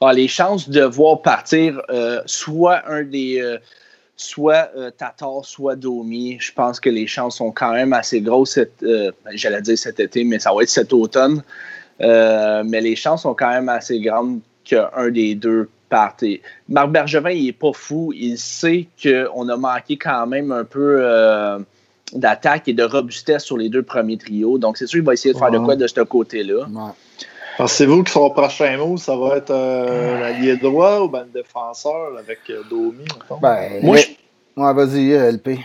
ah, 0.00 0.12
Les 0.12 0.28
chances 0.28 0.68
de 0.68 0.82
voir 0.82 1.22
partir 1.22 1.80
euh, 1.90 2.20
soit 2.26 2.82
un 2.88 3.04
des 3.04 3.58
soit 4.16 4.70
euh, 4.76 4.90
Tatar, 4.90 5.44
soit 5.44 5.76
Domi. 5.76 6.36
Je 6.40 6.52
pense 6.52 6.80
que 6.80 6.90
les 6.90 7.06
chances 7.06 7.38
sont 7.38 7.50
quand 7.50 7.72
même 7.72 7.92
assez 7.92 8.20
grosses. 8.20 8.58
Euh, 8.58 9.10
ben, 9.24 9.32
j'allais 9.34 9.62
dire 9.62 9.78
cet 9.78 10.00
été, 10.00 10.24
mais 10.24 10.38
ça 10.38 10.52
va 10.54 10.62
être 10.62 10.68
cet 10.68 10.92
automne. 10.92 11.42
Euh, 12.00 12.62
mais 12.64 12.80
les 12.80 12.96
chances 12.96 13.22
sont 13.22 13.34
quand 13.34 13.50
même 13.50 13.68
assez 13.68 14.00
grandes 14.00 14.40
qu'un 14.64 15.10
des 15.10 15.34
deux 15.34 15.68
parte. 15.88 16.24
Marc 16.68 16.90
Bergevin, 16.90 17.30
il 17.30 17.46
n'est 17.46 17.52
pas 17.52 17.72
fou. 17.72 18.12
Il 18.14 18.38
sait 18.38 18.88
qu'on 19.02 19.48
a 19.48 19.56
manqué 19.56 19.96
quand 19.96 20.26
même 20.26 20.50
un 20.50 20.64
peu 20.64 21.04
d'attaque 22.12 22.68
et 22.68 22.72
de 22.72 22.82
robustesse 22.82 23.44
sur 23.44 23.58
les 23.58 23.68
deux 23.68 23.82
premiers 23.82 24.16
trios. 24.16 24.58
Donc, 24.58 24.78
c'est 24.78 24.86
sûr 24.86 24.98
qu'il 24.98 25.06
va 25.06 25.12
essayer 25.12 25.34
de 25.34 25.38
faire 25.38 25.50
de 25.50 25.58
quoi 25.58 25.76
de 25.76 25.86
ce 25.86 26.00
côté-là. 26.00 26.66
Pensez-vous 27.56 28.02
que 28.02 28.10
son 28.10 28.30
prochain 28.30 28.76
mot, 28.78 28.96
ça 28.96 29.16
va 29.16 29.36
être 29.36 29.50
euh, 29.50 30.20
l'allié 30.20 30.56
droit 30.56 31.00
ou 31.00 31.08
ben, 31.08 31.24
le 31.24 31.42
défenseur 31.42 32.16
avec 32.18 32.40
euh, 32.50 32.62
Domi? 32.68 33.04
Ben, 33.40 33.80
moi, 33.82 33.96
je... 33.96 34.06
vas-y, 34.56 35.12
euh, 35.12 35.32
LP. 35.32 35.58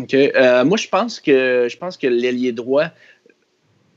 OK. 0.00 0.16
moi, 0.64 0.76
je 0.76 0.88
pense 0.88 1.20
que 1.20 1.68
je 1.70 1.76
pense 1.76 1.96
que 1.98 2.06
l'ailier 2.06 2.52
droit, 2.52 2.86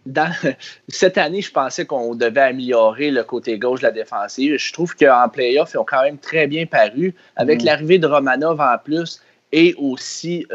dans, 0.05 0.31
cette 0.89 1.17
année, 1.17 1.41
je 1.41 1.51
pensais 1.51 1.85
qu'on 1.85 2.15
devait 2.15 2.41
améliorer 2.41 3.11
le 3.11 3.23
côté 3.23 3.57
gauche 3.57 3.79
de 3.79 3.85
la 3.85 3.91
défensive. 3.91 4.57
Je 4.57 4.73
trouve 4.73 4.95
qu'en 4.95 5.29
playoff, 5.29 5.71
ils 5.73 5.77
ont 5.77 5.85
quand 5.85 6.03
même 6.03 6.17
très 6.17 6.47
bien 6.47 6.65
paru. 6.65 7.15
Avec 7.37 7.61
mm. 7.61 7.65
l'arrivée 7.65 7.99
de 7.99 8.07
Romanov 8.07 8.59
en 8.59 8.77
plus 8.83 9.21
et 9.53 9.73
aussi 9.77 10.45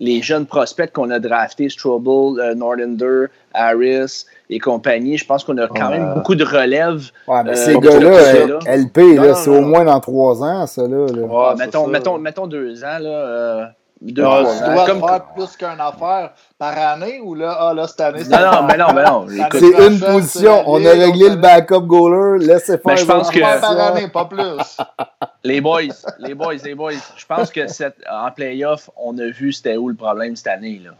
les 0.00 0.22
jeunes 0.22 0.46
prospects 0.46 0.92
qu'on 0.92 1.10
a 1.10 1.18
draftés, 1.18 1.68
Strobel, 1.68 2.40
euh, 2.40 3.26
Harris 3.52 4.24
et 4.50 4.58
compagnie, 4.58 5.16
je 5.16 5.24
pense 5.24 5.42
qu'on 5.44 5.56
a 5.58 5.66
quand 5.68 5.90
même 5.90 6.14
beaucoup 6.14 6.34
de 6.34 6.44
relèves. 6.44 7.10
Ouais, 7.26 7.42
mais 7.44 7.52
euh, 7.52 7.54
ces 7.54 7.78
gars-là, 7.78 8.76
LP, 8.76 9.00
c'est 9.36 9.50
au 9.50 9.62
moins 9.62 9.84
dans 9.84 10.00
trois 10.00 10.42
ans, 10.42 10.66
ça. 10.66 10.82
Là, 10.82 11.06
Ouais, 11.06 11.54
mettons, 11.56 11.86
mettons, 11.86 12.18
mettons, 12.18 12.46
deux 12.46 12.84
ans. 12.84 12.98
Là, 13.00 13.08
euh, 13.08 13.64
deux, 14.02 14.22
tu 14.22 14.22
dois 14.22 14.86
comme... 14.86 15.00
faire 15.00 15.24
plus 15.34 15.56
qu'une 15.56 15.80
affaire 15.80 16.32
par 16.58 16.76
année 16.76 17.20
ou 17.20 17.34
là, 17.34 17.56
ah, 17.58 17.72
là 17.72 17.86
cette 17.86 18.00
année, 18.02 18.22
Non, 18.24 18.38
non, 18.38 18.62
mais 18.64 18.76
non, 18.76 18.92
mais 18.94 19.02
non. 19.02 19.26
C'est 19.52 19.88
une 19.88 19.98
position. 19.98 20.62
On 20.66 20.84
a 20.84 20.90
réglé 20.90 21.30
le 21.30 21.36
backup 21.36 21.80
goaler. 21.80 22.44
Laissez 22.44 22.76
faire. 22.76 22.82
Mais 22.84 22.96
je 22.98 23.06
pense 23.06 23.30
que. 23.30 23.40
Par 23.40 23.80
année, 23.80 24.08
pas 24.08 24.26
plus. 24.26 24.76
les 25.44 25.62
boys, 25.62 25.82
les 26.18 26.34
boys, 26.34 26.56
les 26.62 26.74
boys. 26.74 26.92
Je 27.16 27.24
pense 27.24 27.50
que 27.50 27.66
cette, 27.66 27.96
en 28.10 28.30
playoff, 28.30 28.90
on 28.96 29.16
a 29.18 29.26
vu 29.26 29.54
c'était 29.54 29.78
où 29.78 29.88
le 29.88 29.94
problème 29.94 30.36
cette 30.36 30.48
année. 30.48 30.82
Là. 30.84 30.90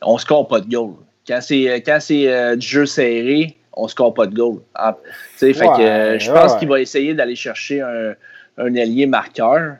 on 0.00 0.16
score 0.16 0.48
pas 0.48 0.60
de 0.60 0.70
goal. 0.70 0.94
Quand 1.26 1.40
c'est 1.40 1.82
quand 1.84 1.98
c'est 2.00 2.56
du 2.56 2.66
jeu 2.66 2.86
serré, 2.86 3.56
on 3.72 3.88
score 3.88 4.14
pas 4.14 4.26
de 4.26 4.34
goal. 4.34 4.60
Ah, 4.74 4.96
fait 5.36 5.52
que, 5.52 6.18
je 6.18 6.32
pense 6.32 6.56
qu'il 6.56 6.68
va 6.68 6.80
essayer 6.80 7.14
d'aller 7.14 7.36
chercher 7.36 7.80
un, 7.80 8.14
un 8.58 8.74
ailier 8.74 9.06
marqueur. 9.06 9.76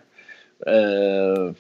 Euh, 0.67 1.53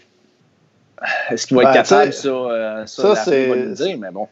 est-ce 1.30 1.46
qu'il 1.46 1.56
va 1.56 1.64
être 1.64 1.72
ben, 1.72 1.82
capable, 1.82 2.12
ça? 2.12 2.28
Euh, 2.28 2.86
ça, 2.86 3.14
ça 3.14 3.24
c'est. 3.24 3.72
dire, 3.72 3.98
mais 3.98 4.10
bon. 4.10 4.28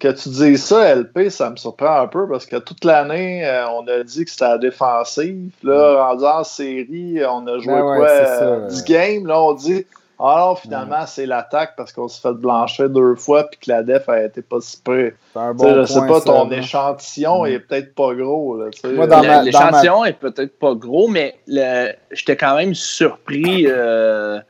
Que 0.00 0.08
tu 0.08 0.30
dis 0.30 0.56
ça, 0.56 0.94
LP, 0.94 1.28
ça 1.28 1.50
me 1.50 1.56
surprend 1.56 2.00
un 2.00 2.06
peu 2.06 2.26
parce 2.26 2.46
que 2.46 2.56
toute 2.56 2.86
l'année, 2.86 3.46
euh, 3.46 3.68
on 3.68 3.86
a 3.86 4.02
dit 4.02 4.24
que 4.24 4.30
c'était 4.30 4.48
la 4.48 4.58
défensive. 4.58 5.50
Là, 5.62 6.14
mm. 6.14 6.24
en 6.24 6.44
série, 6.44 7.20
on 7.28 7.46
a 7.46 7.58
joué 7.58 7.74
ben 7.74 7.96
quoi? 7.96 8.60
10 8.68 8.84
games. 8.84 9.26
Là, 9.26 9.42
on 9.42 9.52
dit 9.52 9.84
alors, 10.20 10.58
finalement, 10.58 11.06
c'est 11.06 11.26
l'attaque 11.26 11.74
parce 11.76 11.92
qu'on 11.92 12.08
s'est 12.08 12.20
fait 12.20 12.32
blanchir 12.32 12.90
deux 12.90 13.14
fois 13.14 13.44
puis 13.44 13.60
que 13.60 13.70
la 13.70 13.84
def 13.84 14.08
a 14.08 14.24
été 14.24 14.42
pas 14.42 14.60
si 14.60 14.80
près. 14.82 15.14
Bon 15.34 15.54
je 15.58 15.84
sais 15.84 16.06
pas, 16.06 16.20
ton 16.20 16.50
échantillon 16.50 17.46
est 17.46 17.60
peut-être 17.60 17.94
pas 17.94 18.14
gros. 18.14 18.60
L'échantillon 19.44 20.04
est 20.04 20.18
peut-être 20.18 20.58
pas 20.58 20.74
gros, 20.74 21.08
mais 21.08 21.36
j'étais 22.10 22.36
quand 22.36 22.56
même 22.56 22.74
surpris. 22.74 23.66
Euh, 23.68 24.40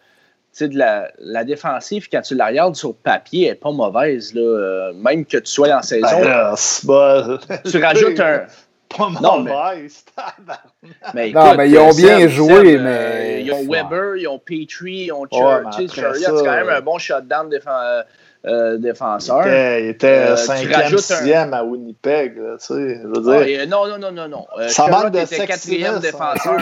de 0.61 0.77
la, 0.77 1.09
la, 1.21 1.45
défensive, 1.45 2.09
quand 2.11 2.21
tu 2.23 2.35
la 2.35 2.47
regardes 2.47 2.75
sur 2.75 2.93
papier, 2.93 3.45
elle 3.45 3.53
n'est 3.53 3.59
pas 3.59 3.71
mauvaise. 3.71 4.35
Là. 4.35 4.41
Euh, 4.41 4.93
même 4.93 5.25
que 5.25 5.37
tu 5.37 5.53
sois 5.53 5.73
en 5.73 5.83
saison. 5.83 6.07
Ben, 6.85 7.39
tu 7.65 7.81
rajoutes 7.81 8.19
un, 8.19 8.47
pas 8.89 9.11
non, 9.21 9.43
mais, 11.15 11.33
non, 11.33 11.55
mais 11.57 11.71
ils 11.71 11.79
ont 11.79 11.95
bien 11.95 12.29
joué, 12.29 12.77
euh, 12.77 12.83
mais. 12.83 13.45
ils 13.45 13.53
ont 13.53 13.65
Weber, 13.69 14.17
ils 14.17 14.29
ont 14.29 14.39
Petrie, 14.39 15.07
ils 15.07 15.13
ont 15.13 15.27
Chariot. 15.31 15.71
c'est 15.89 16.45
quand 16.45 16.45
même 16.45 16.69
un 16.69 16.81
bon 16.81 16.99
shutdown 16.99 17.51
euh, 17.53 18.03
euh, 18.47 18.79
défenseur. 18.79 19.47
Il 19.47 19.89
était 19.89 20.35
5e, 20.35 20.97
6e 20.97 21.53
à 21.53 21.65
Winnipeg. 21.65 22.35
tu 22.35 22.41
sais, 22.59 23.01
je 23.03 23.07
veux 23.07 23.47
dire. 23.47 23.69
non, 23.69 23.87
non, 23.89 23.99
non, 23.99 24.13
non. 24.13 24.29
non. 24.29 24.47
Ça 24.69 24.89
manque 24.89 25.13
de 25.13 25.21
était 25.21 25.47
quatrième 25.47 25.99
défenseur. 25.99 26.59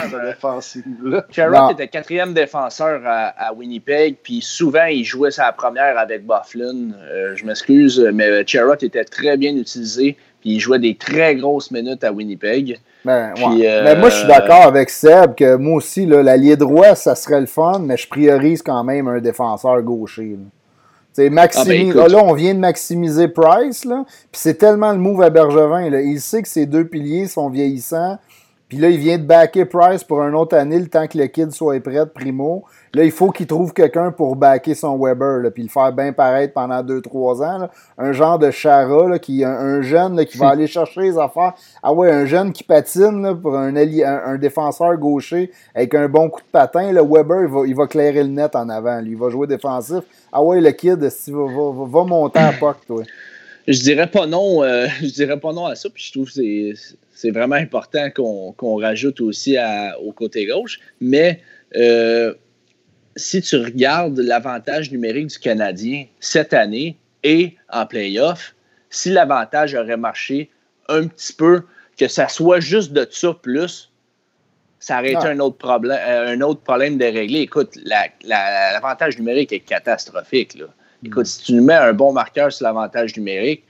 Chariot 1.31 1.71
était 1.71 1.87
quatrième 1.87 2.33
défenseur 2.33 3.01
à, 3.05 3.27
à, 3.47 3.53
Winnipeg, 3.53 4.17
puis 4.21 4.41
souvent 4.41 4.85
il 4.85 5.03
jouait 5.03 5.31
sa 5.31 5.51
première 5.51 5.97
avec 5.97 6.25
Bufflin. 6.25 6.91
je 7.35 7.45
m'excuse, 7.45 7.99
mais 8.13 8.45
Chariot 8.45 8.75
était 8.81 9.05
très 9.05 9.37
bien 9.37 9.55
utilisé 9.55 10.17
il 10.47 10.59
jouait 10.59 10.79
des 10.79 10.95
très 10.95 11.35
grosses 11.35 11.71
minutes 11.71 12.03
à 12.03 12.11
Winnipeg. 12.11 12.79
Ben, 13.05 13.33
mais 13.37 13.95
moi, 13.95 14.09
je 14.09 14.15
suis 14.15 14.27
d'accord 14.27 14.63
avec 14.63 14.89
Seb 14.89 15.35
que 15.35 15.55
moi 15.55 15.75
aussi, 15.75 16.05
l'allié 16.05 16.55
droit, 16.55 16.95
ça 16.95 17.15
serait 17.15 17.39
le 17.39 17.45
fun, 17.45 17.79
mais 17.79 17.97
je 17.97 18.07
priorise 18.07 18.61
quand 18.61 18.83
même 18.83 19.07
un 19.07 19.19
défenseur 19.19 19.81
gaucher. 19.81 20.37
Là. 20.37 20.45
Ah, 21.19 21.63
ben, 21.65 21.93
là, 21.93 22.23
on 22.23 22.33
vient 22.33 22.53
de 22.53 22.59
maximiser 22.59 23.27
Price, 23.27 23.85
là, 23.85 24.05
puis 24.31 24.39
c'est 24.39 24.53
tellement 24.53 24.91
le 24.91 24.99
move 24.99 25.23
à 25.23 25.31
Bergevin. 25.31 25.89
Là. 25.89 26.01
Il 26.01 26.21
sait 26.21 26.43
que 26.43 26.47
ses 26.47 26.67
deux 26.67 26.85
piliers 26.85 27.25
sont 27.25 27.49
vieillissants, 27.49 28.19
puis 28.67 28.79
là, 28.79 28.89
il 28.89 28.97
vient 28.97 29.17
de 29.17 29.23
backer 29.23 29.65
Price 29.65 30.03
pour 30.03 30.21
une 30.21 30.35
autre 30.35 30.57
année, 30.57 30.77
le 30.77 30.87
temps 30.87 31.07
que 31.07 31.17
le 31.17 31.27
kid 31.27 31.51
soit 31.51 31.79
prêt, 31.81 32.05
primo. 32.05 32.65
Là, 32.93 33.05
il 33.05 33.11
faut 33.11 33.31
qu'il 33.31 33.47
trouve 33.47 33.71
quelqu'un 33.71 34.11
pour 34.11 34.35
backer 34.35 34.75
son 34.75 34.97
Weber, 34.97 35.37
là, 35.37 35.51
puis 35.51 35.63
le 35.63 35.69
faire 35.69 35.93
bien 35.93 36.11
paraître 36.11 36.53
pendant 36.53 36.83
2-3 36.83 37.45
ans. 37.45 37.69
Un 37.97 38.11
genre 38.11 38.37
de 38.37 38.51
Chara, 38.51 39.07
là, 39.07 39.19
qui, 39.19 39.45
un, 39.45 39.51
un 39.51 39.81
jeune 39.81 40.25
qui 40.25 40.37
va 40.37 40.49
aller 40.49 40.67
chercher 40.67 41.01
les 41.01 41.17
affaires. 41.17 41.53
Ah 41.81 41.93
ouais, 41.93 42.11
un 42.11 42.25
jeune 42.25 42.51
qui 42.51 42.65
patine 42.65 43.39
pour 43.41 43.55
un, 43.55 43.73
un, 43.73 44.37
défenseur 44.37 44.97
gaucher 44.97 45.49
avec 45.73 45.95
un 45.95 46.09
bon 46.09 46.29
coup 46.29 46.41
de 46.41 46.51
patin. 46.51 46.91
Là, 46.91 47.03
Weber, 47.03 47.43
il 47.43 47.47
va, 47.47 47.67
il 47.67 47.75
va 47.75 47.87
clairer 47.87 48.23
le 48.23 48.29
net 48.29 48.53
en 48.53 48.67
avant. 48.67 48.99
Lui. 48.99 49.11
Il 49.11 49.17
va 49.17 49.29
jouer 49.29 49.47
défensif. 49.47 50.03
Ah 50.33 50.43
ouais, 50.43 50.59
le 50.59 50.71
kid, 50.71 50.99
va, 50.99 51.45
va, 51.45 51.85
va, 51.85 52.03
monter 52.03 52.39
à 52.39 52.51
POC, 52.59 52.85
toi. 52.85 53.03
Je 53.65 53.81
dirais 53.81 54.07
pas 54.07 54.27
non, 54.27 54.61
euh, 54.63 54.87
je 55.01 55.13
dirais 55.13 55.39
pas 55.39 55.53
non 55.53 55.67
à 55.67 55.75
ça, 55.75 55.89
puis 55.89 56.03
je 56.03 56.11
trouve 56.11 56.25
que 56.25 56.33
c'est 56.33 56.97
vraiment 57.25 57.55
important 57.55 58.09
qu'on 58.11 58.75
rajoute 58.77 59.21
aussi 59.21 59.57
au 60.03 60.11
côté 60.11 60.45
gauche. 60.45 60.79
Mais 61.01 61.41
euh, 61.75 62.33
si 63.15 63.41
tu 63.41 63.57
regardes 63.57 64.19
l'avantage 64.19 64.91
numérique 64.91 65.27
du 65.27 65.39
Canadien 65.39 66.05
cette 66.19 66.53
année 66.53 66.97
et 67.23 67.55
en 67.69 67.85
playoff, 67.85 68.55
si 68.89 69.09
l'avantage 69.09 69.73
aurait 69.75 69.97
marché 69.97 70.49
un 70.87 71.07
petit 71.07 71.33
peu, 71.33 71.63
que 71.97 72.07
ça 72.07 72.27
soit 72.27 72.59
juste 72.59 72.93
de 72.93 73.07
ça 73.09 73.33
plus, 73.33 73.91
ça 74.79 74.99
aurait 74.99 75.13
été 75.13 75.25
ah. 75.25 75.29
un 75.29 75.39
autre 75.39 75.57
problème, 75.57 75.99
euh, 75.99 76.33
un 76.33 76.41
autre 76.41 76.61
problème 76.61 76.97
de 76.97 77.05
régler. 77.05 77.39
Écoute, 77.39 77.77
l'avantage 78.23 79.17
numérique 79.17 79.51
est 79.51 79.59
catastrophique. 79.59 80.55
Là. 80.55 80.67
Écoute, 81.03 81.25
si 81.25 81.43
tu 81.43 81.53
nous 81.53 81.63
mets 81.63 81.73
un 81.73 81.93
bon 81.93 82.13
marqueur 82.13 82.51
sur 82.53 82.65
l'avantage 82.65 83.17
numérique, 83.17 83.63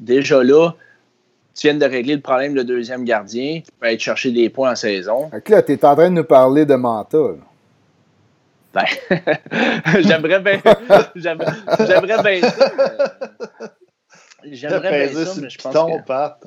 déjà 0.00 0.42
là, 0.42 0.72
tu 1.58 1.66
viens 1.66 1.76
de 1.76 1.84
régler 1.84 2.14
le 2.14 2.20
problème 2.20 2.54
de 2.54 2.62
deuxième 2.62 3.04
gardien, 3.04 3.60
tu 3.64 3.72
peux 3.80 3.88
aller 3.88 3.98
chercher 3.98 4.30
des 4.30 4.48
points 4.48 4.70
en 4.70 4.76
saison. 4.76 5.28
Fait 5.30 5.48
là, 5.48 5.62
tu 5.62 5.72
es 5.72 5.84
en 5.84 5.96
train 5.96 6.08
de 6.08 6.14
nous 6.14 6.24
parler 6.24 6.64
de 6.64 6.76
Manta. 6.76 7.18
Ben, 8.72 8.84
j'aimerais 10.00 10.38
bien. 10.38 10.60
J'aimerais 11.16 12.22
bien 12.22 12.22
ça. 12.22 12.30
J'aimerais 14.44 15.08
bien 15.08 15.24
ça, 15.24 15.40
mais 15.40 15.50
je 15.50 15.58
pense 15.58 15.74
que... 15.74 16.06
Pat. 16.06 16.44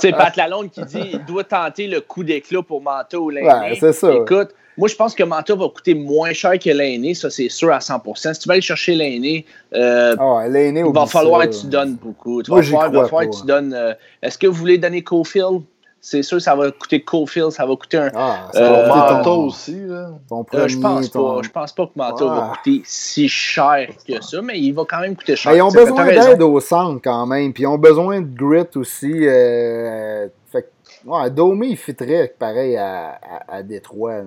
c'est 0.00 0.12
Pat 0.12 0.34
Lalonde 0.36 0.70
qui 0.70 0.82
dit 0.84 1.10
il 1.12 1.24
doit 1.26 1.44
tenter 1.44 1.88
le 1.88 2.00
coup 2.00 2.24
d'éclat 2.24 2.62
pour 2.62 2.80
Manta 2.80 3.18
ou 3.18 3.30
Ouais, 3.30 3.76
c'est 3.78 3.92
ça. 3.92 4.10
Écoute, 4.14 4.54
moi, 4.78 4.88
je 4.88 4.96
pense 4.96 5.14
que 5.14 5.22
Manta 5.22 5.54
va 5.54 5.68
coûter 5.68 5.94
moins 5.94 6.32
cher 6.32 6.58
que 6.58 6.70
l'aîné, 6.70 7.14
ça 7.14 7.30
c'est 7.30 7.48
sûr 7.48 7.72
à 7.72 7.78
100%. 7.78 8.34
Si 8.34 8.40
tu 8.40 8.48
vas 8.48 8.54
aller 8.54 8.62
chercher 8.62 8.94
l'aîné, 8.94 9.44
euh, 9.74 10.16
ah 10.18 10.44
il 10.48 10.84
va 10.92 11.06
falloir 11.06 11.42
que 11.42 11.54
tu 11.54 11.66
donnes 11.66 11.96
beaucoup. 11.96 12.42
Tu 12.42 12.50
vas 12.50 12.62
falloir, 12.62 13.08
que 13.08 13.40
tu 13.40 13.46
donnes. 13.46 13.74
Euh, 13.74 13.94
est-ce 14.22 14.38
que 14.38 14.46
vous 14.46 14.54
voulez 14.54 14.78
donner 14.78 15.02
Cofield? 15.02 15.62
C'est 16.04 16.24
sûr 16.24 16.42
ça 16.42 16.56
va 16.56 16.72
coûter 16.72 17.00
Cofield, 17.04 17.52
ça 17.52 17.64
va 17.64 17.76
coûter 17.76 17.96
un. 17.96 18.10
Ah, 18.16 18.48
ça 18.52 18.60
va 18.60 19.12
euh, 19.12 19.18
coûter 19.18 19.30
aussi. 19.30 19.80
Là. 19.86 20.10
Euh, 20.32 20.68
je 20.68 20.78
pense 20.78 21.08
pas. 21.08 21.38
Je 21.42 21.48
pense 21.48 21.72
pas 21.72 21.86
que 21.86 21.92
Manto 21.94 22.28
va 22.28 22.54
coûter 22.56 22.82
si 22.84 23.28
cher 23.28 23.86
que 24.04 24.20
ça, 24.20 24.42
mais 24.42 24.58
il 24.58 24.72
va 24.72 24.82
quand 24.84 24.98
même 24.98 25.14
coûter 25.14 25.36
cher. 25.36 25.54
ils 25.54 25.62
ont 25.62 25.70
besoin 25.70 26.04
d'aide 26.06 26.42
au 26.42 26.58
centre 26.58 27.00
quand 27.04 27.24
même, 27.26 27.52
puis 27.52 27.62
ils 27.62 27.68
ont 27.68 27.78
besoin 27.78 28.20
de 28.20 28.36
grit 28.36 28.66
aussi. 28.74 29.12
Euh, 29.12 30.26
fait, 30.50 30.72
ouais, 31.06 31.30
Domi, 31.30 31.70
il 31.70 31.76
fitterait 31.76 32.34
pareil 32.36 32.76
à, 32.76 33.20
à, 33.46 33.62
Détroit. 33.62 34.22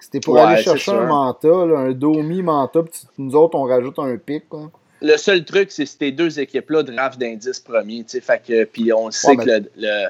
C'était 0.00 0.20
pour 0.20 0.38
aller 0.38 0.62
chercher 0.62 0.92
un 0.92 1.06
Manta, 1.06 1.48
un 1.48 1.92
Domi 1.92 2.42
Manta, 2.42 2.82
puis 2.82 3.00
nous 3.18 3.34
autres, 3.34 3.58
on 3.58 3.64
rajoute 3.64 3.98
un 3.98 4.16
pic. 4.16 4.44
Le 5.00 5.16
seul 5.16 5.44
truc, 5.44 5.70
c'est 5.70 5.86
ces 5.86 6.12
deux 6.12 6.40
équipes-là 6.40 6.82
draft 6.82 7.18
d'indice 7.18 7.60
premier. 7.60 8.04
Fait 8.08 8.42
que, 8.46 8.64
puis 8.64 8.92
on 8.92 9.10
sait 9.10 9.36
que 9.36 9.62
le 9.76 10.08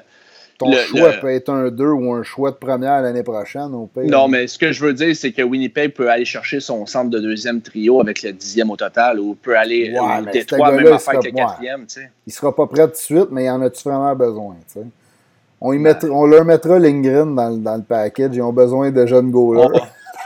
ton 0.59 0.73
choix 0.73 1.13
peut 1.13 1.31
être 1.31 1.51
un 1.51 1.71
2 1.71 1.87
ou 1.87 2.13
un 2.13 2.25
choix 2.25 2.51
de 2.51 2.57
première 2.57 3.01
l'année 3.01 3.23
prochaine 3.23 3.73
au 3.75 3.87
pays. 3.87 4.09
Non, 4.09 4.27
mais 4.27 4.49
ce 4.49 4.59
que 4.59 4.73
je 4.73 4.85
veux 4.85 4.93
dire, 4.93 5.15
c'est 5.15 5.31
que 5.31 5.43
Winnipeg 5.43 5.93
peut 5.93 6.11
aller 6.11 6.25
chercher 6.25 6.59
son 6.59 6.85
centre 6.85 7.11
de 7.11 7.21
deuxième 7.21 7.63
trio 7.63 8.01
avec 8.01 8.23
le 8.23 8.33
dixième 8.33 8.71
au 8.71 8.77
total 8.77 9.21
ou 9.21 9.37
peut 9.37 9.57
aller 9.57 9.93
ouais, 9.93 10.19
au 10.21 10.31
Détroit 10.31 10.73
même 10.73 10.93
affaire 10.93 11.21
avec 11.21 11.33
le 11.33 11.39
quatrième. 11.39 11.87
Tu 11.87 12.01
sais. 12.01 12.11
Il 12.27 12.33
sera 12.33 12.55
pas 12.55 12.67
prêt 12.67 12.87
tout 12.87 12.93
de 12.93 12.97
suite, 12.97 13.29
mais 13.31 13.45
il 13.45 13.51
en 13.51 13.63
a-tu 13.63 13.89
vraiment 13.89 14.15
besoin? 14.17 14.57
Tu 14.67 14.81
sais? 14.81 14.87
On, 15.61 15.73
y 15.73 15.79
mettra, 15.79 16.09
on 16.09 16.27
leur 16.27 16.45
mettra 16.45 16.79
Lindgren 16.79 17.35
dans, 17.35 17.57
dans, 17.57 17.77
le 17.77 17.83
package. 17.83 18.31
Ils 18.35 18.43
ont 18.43 18.53
besoin 18.53 18.91
de 18.91 19.07
jeunes 19.07 19.31
goalers. 19.31 19.69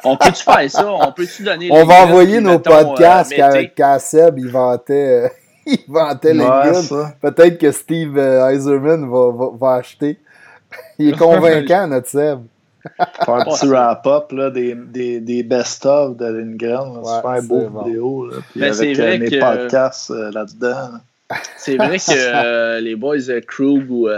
On, 0.05 0.17
peut-tu 0.17 0.43
faire 0.43 0.71
ça? 0.71 0.93
On 0.93 1.13
peut-tu 1.13 1.45
donner 1.45 1.69
On 1.71 1.85
va 1.85 2.05
envoyer 2.05 2.41
nos 2.41 2.59
podcasts 2.59 3.33
euh, 3.39 3.65
quand, 3.77 3.99
Seb 4.01 4.39
il 4.39 4.49
vantait... 4.49 5.25
Euh, 5.25 5.29
il 5.67 5.85
vantait 5.89 6.37
ouais, 6.37 6.73
Peut-être 7.21 7.59
que 7.59 7.71
Steve 7.71 8.19
Eiserman 8.19 9.09
va, 9.09 9.31
va, 9.31 9.51
va 9.55 9.75
acheter. 9.75 10.19
Il 10.99 11.11
est 11.11 11.13
convaincant, 11.19 11.87
notre 11.87 12.09
Seb. 12.09 12.41
Faire 13.25 13.35
un 13.35 13.45
petit 13.45 13.67
wrap-up 13.67 14.33
des, 14.53 14.75
des, 14.75 15.21
des 15.21 15.43
best-of 15.43 16.17
de 16.17 16.27
Lindgren. 16.27 16.99
Ouais, 16.99 17.17
super 17.17 17.43
beau 17.43 17.69
bon. 17.69 17.85
vidéo. 17.85 18.27
Là, 18.27 18.37
puis 18.51 18.65
avec 18.65 18.99
euh, 18.99 19.19
mes 19.19 19.39
podcasts 19.39 20.11
euh, 20.11 20.31
là-dedans. 20.33 20.91
C'est 21.57 21.77
vrai 21.77 21.99
que 21.99 22.11
euh, 22.11 22.81
les 22.81 22.97
boys 22.97 23.41
Krug 23.47 23.91
ou 23.91 24.09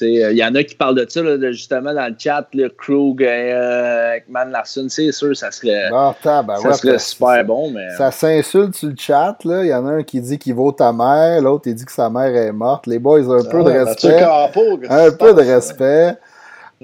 il 0.00 0.36
y 0.36 0.44
en 0.44 0.54
a 0.54 0.62
qui 0.64 0.74
parlent 0.74 0.94
de 0.94 1.06
ça, 1.08 1.22
là, 1.22 1.52
justement, 1.52 1.92
dans 1.94 2.08
le 2.08 2.14
chat, 2.18 2.46
le 2.54 2.68
Krug 2.68 3.22
euh, 3.22 4.18
Man 4.28 4.50
Larson, 4.50 4.86
c'est 4.88 5.12
sûr, 5.12 5.36
ça 5.36 5.50
serait, 5.50 5.90
ah, 5.92 6.14
ça 6.24 6.72
serait 6.72 6.98
super 6.98 7.44
bon. 7.44 7.70
Mais... 7.70 7.90
Ça 7.96 8.10
s'insulte 8.10 8.74
sur 8.74 8.88
le 8.88 8.94
chat. 8.98 9.36
Il 9.44 9.66
y 9.66 9.74
en 9.74 9.86
a 9.86 9.92
un 9.92 10.02
qui 10.02 10.20
dit 10.20 10.38
qu'il 10.38 10.54
vaut 10.54 10.72
ta 10.72 10.92
mère, 10.92 11.40
l'autre 11.42 11.64
il 11.66 11.74
dit 11.74 11.84
que 11.84 11.92
sa 11.92 12.10
mère 12.10 12.34
est 12.34 12.52
morte. 12.52 12.86
Les 12.86 12.98
boys, 12.98 13.20
un 13.20 13.44
peu 13.44 13.62
de 13.64 13.70
respect. 13.70 14.22
Un 14.22 15.10
peu 15.12 15.34
de 15.34 15.40
respect. 15.40 16.16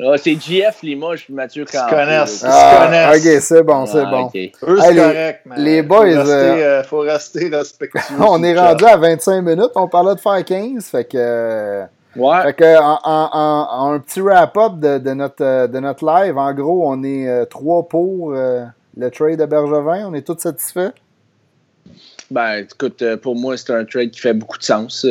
Ah, 0.00 0.14
c'est 0.16 0.34
GF 0.34 0.82
Limoges 0.82 1.24
puis 1.24 1.34
Mathieu 1.34 1.64
Campo. 1.64 1.86
Ils 1.88 1.96
connaissent. 1.96 2.44
Ah, 2.46 3.12
ok, 3.14 3.40
c'est 3.40 3.62
bon, 3.62 3.86
c'est 3.86 3.98
ah, 3.98 4.10
bon. 4.10 4.24
Okay. 4.26 4.52
Eux, 4.66 4.78
c'est 4.80 4.94
correct, 4.94 5.40
mais 5.46 5.56
les 5.58 5.82
boys. 5.82 5.98
Faut 5.98 6.18
rester, 6.18 6.32
euh, 6.32 6.62
euh 6.62 6.82
faut 6.84 6.98
rester 7.00 7.48
respectueux. 7.52 8.16
on 8.20 8.42
est 8.42 8.58
rendu 8.58 8.84
à 8.84 8.96
25 8.96 9.42
minutes. 9.42 9.72
On 9.74 9.88
parlait 9.88 10.14
de 10.14 10.20
faire 10.20 10.44
15. 10.44 10.84
Fait 10.84 11.04
que. 11.04 11.82
Ouais. 12.18 12.42
Fait 12.42 12.52
que, 12.54 12.78
en, 12.80 12.98
en, 13.04 13.92
un 13.92 14.00
petit 14.00 14.20
wrap-up 14.20 14.80
de, 14.80 14.98
de, 14.98 15.10
notre, 15.14 15.44
euh, 15.44 15.66
de 15.68 15.78
notre 15.78 16.04
live, 16.04 16.36
en 16.36 16.52
gros, 16.52 16.90
on 16.90 17.04
est 17.04 17.28
euh, 17.28 17.44
trois 17.44 17.88
pour 17.88 18.32
euh, 18.32 18.64
le 18.96 19.10
trade 19.10 19.38
de 19.38 19.46
Bergevin? 19.46 20.08
On 20.08 20.14
est 20.14 20.26
tous 20.26 20.38
satisfaits? 20.38 20.90
Ben, 22.30 22.64
écoute, 22.64 23.04
pour 23.22 23.36
moi, 23.36 23.56
c'est 23.56 23.72
un 23.72 23.84
trade 23.84 24.10
qui 24.10 24.20
fait 24.20 24.34
beaucoup 24.34 24.58
de 24.58 24.64
sens. 24.64 25.06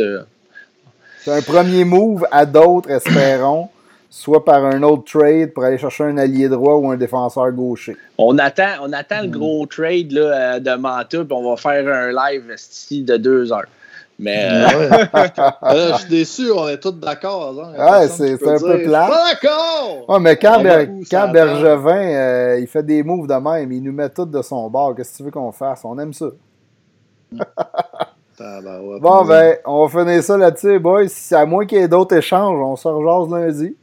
C'est 1.21 1.31
un 1.31 1.41
premier 1.41 1.85
move 1.85 2.27
à 2.29 2.45
d'autres, 2.45 2.91
espérons, 2.91 3.69
soit 4.09 4.43
par 4.43 4.65
un 4.65 4.83
autre 4.83 5.05
trade 5.05 5.53
pour 5.53 5.63
aller 5.63 5.77
chercher 5.77 6.03
un 6.03 6.17
allié 6.17 6.47
droit 6.49 6.75
ou 6.75 6.91
un 6.91 6.97
défenseur 6.97 7.51
gaucher. 7.51 7.97
On 8.17 8.37
attend, 8.37 8.69
on 8.81 8.93
attend 8.93 9.21
le 9.21 9.29
gros 9.29 9.65
trade 9.65 10.11
là, 10.11 10.59
de 10.59 10.75
Manta, 10.75 11.23
puis 11.23 11.27
on 11.31 11.49
va 11.49 11.57
faire 11.57 11.87
un 11.87 12.11
live 12.11 12.53
ici 12.53 13.01
de 13.01 13.17
deux 13.17 13.51
heures. 13.51 13.65
Mais. 14.19 14.49
je 15.71 15.95
suis 15.99 16.09
déçu, 16.09 16.51
on 16.51 16.67
est 16.67 16.79
tous 16.79 16.91
d'accord. 16.91 17.53
Hein. 17.59 17.73
Ouais, 17.77 18.07
c'est 18.07 18.33
un 18.33 18.59
peu 18.59 18.83
plat. 18.83 19.07
Pas 19.07 19.33
d'accord! 19.33 20.09
Ouais, 20.09 20.19
mais 20.19 20.37
quand, 20.37 20.63
quand 21.09 21.31
Bergevin, 21.31 22.55
il 22.57 22.67
fait 22.67 22.83
des 22.83 23.03
moves 23.03 23.27
de 23.27 23.35
même, 23.35 23.71
il 23.71 23.83
nous 23.83 23.93
met 23.93 24.09
tout 24.09 24.25
de 24.25 24.41
son 24.41 24.69
bord. 24.69 24.95
Qu'est-ce 24.95 25.11
que 25.13 25.17
tu 25.17 25.23
veux 25.23 25.31
qu'on 25.31 25.51
fasse? 25.51 25.81
On 25.83 25.97
aime 25.99 26.13
ça. 26.13 26.27
bon, 28.39 29.25
ben, 29.25 29.57
on 29.65 29.85
va 29.85 29.99
finir 29.99 30.23
ça 30.23 30.37
là-dessus, 30.37 30.79
boys. 30.79 31.07
Si 31.07 31.35
à 31.35 31.45
moins 31.45 31.65
qu'il 31.65 31.79
y 31.79 31.81
ait 31.81 31.87
d'autres 31.87 32.15
échanges, 32.15 32.59
on 32.59 32.75
se 32.75 32.87
rejase 32.87 33.29
lundi. 33.29 33.75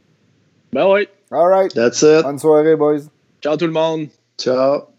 Ben 0.73 0.85
oui. 0.91 1.07
All 1.31 1.47
right. 1.47 1.73
That's 1.73 2.01
it. 2.01 2.23
Bonne 2.23 2.39
soirée, 2.39 2.75
boys. 2.75 3.09
Ciao 3.41 3.57
tout 3.57 3.67
le 3.67 3.73
monde. 3.73 4.07
Ciao. 4.37 4.94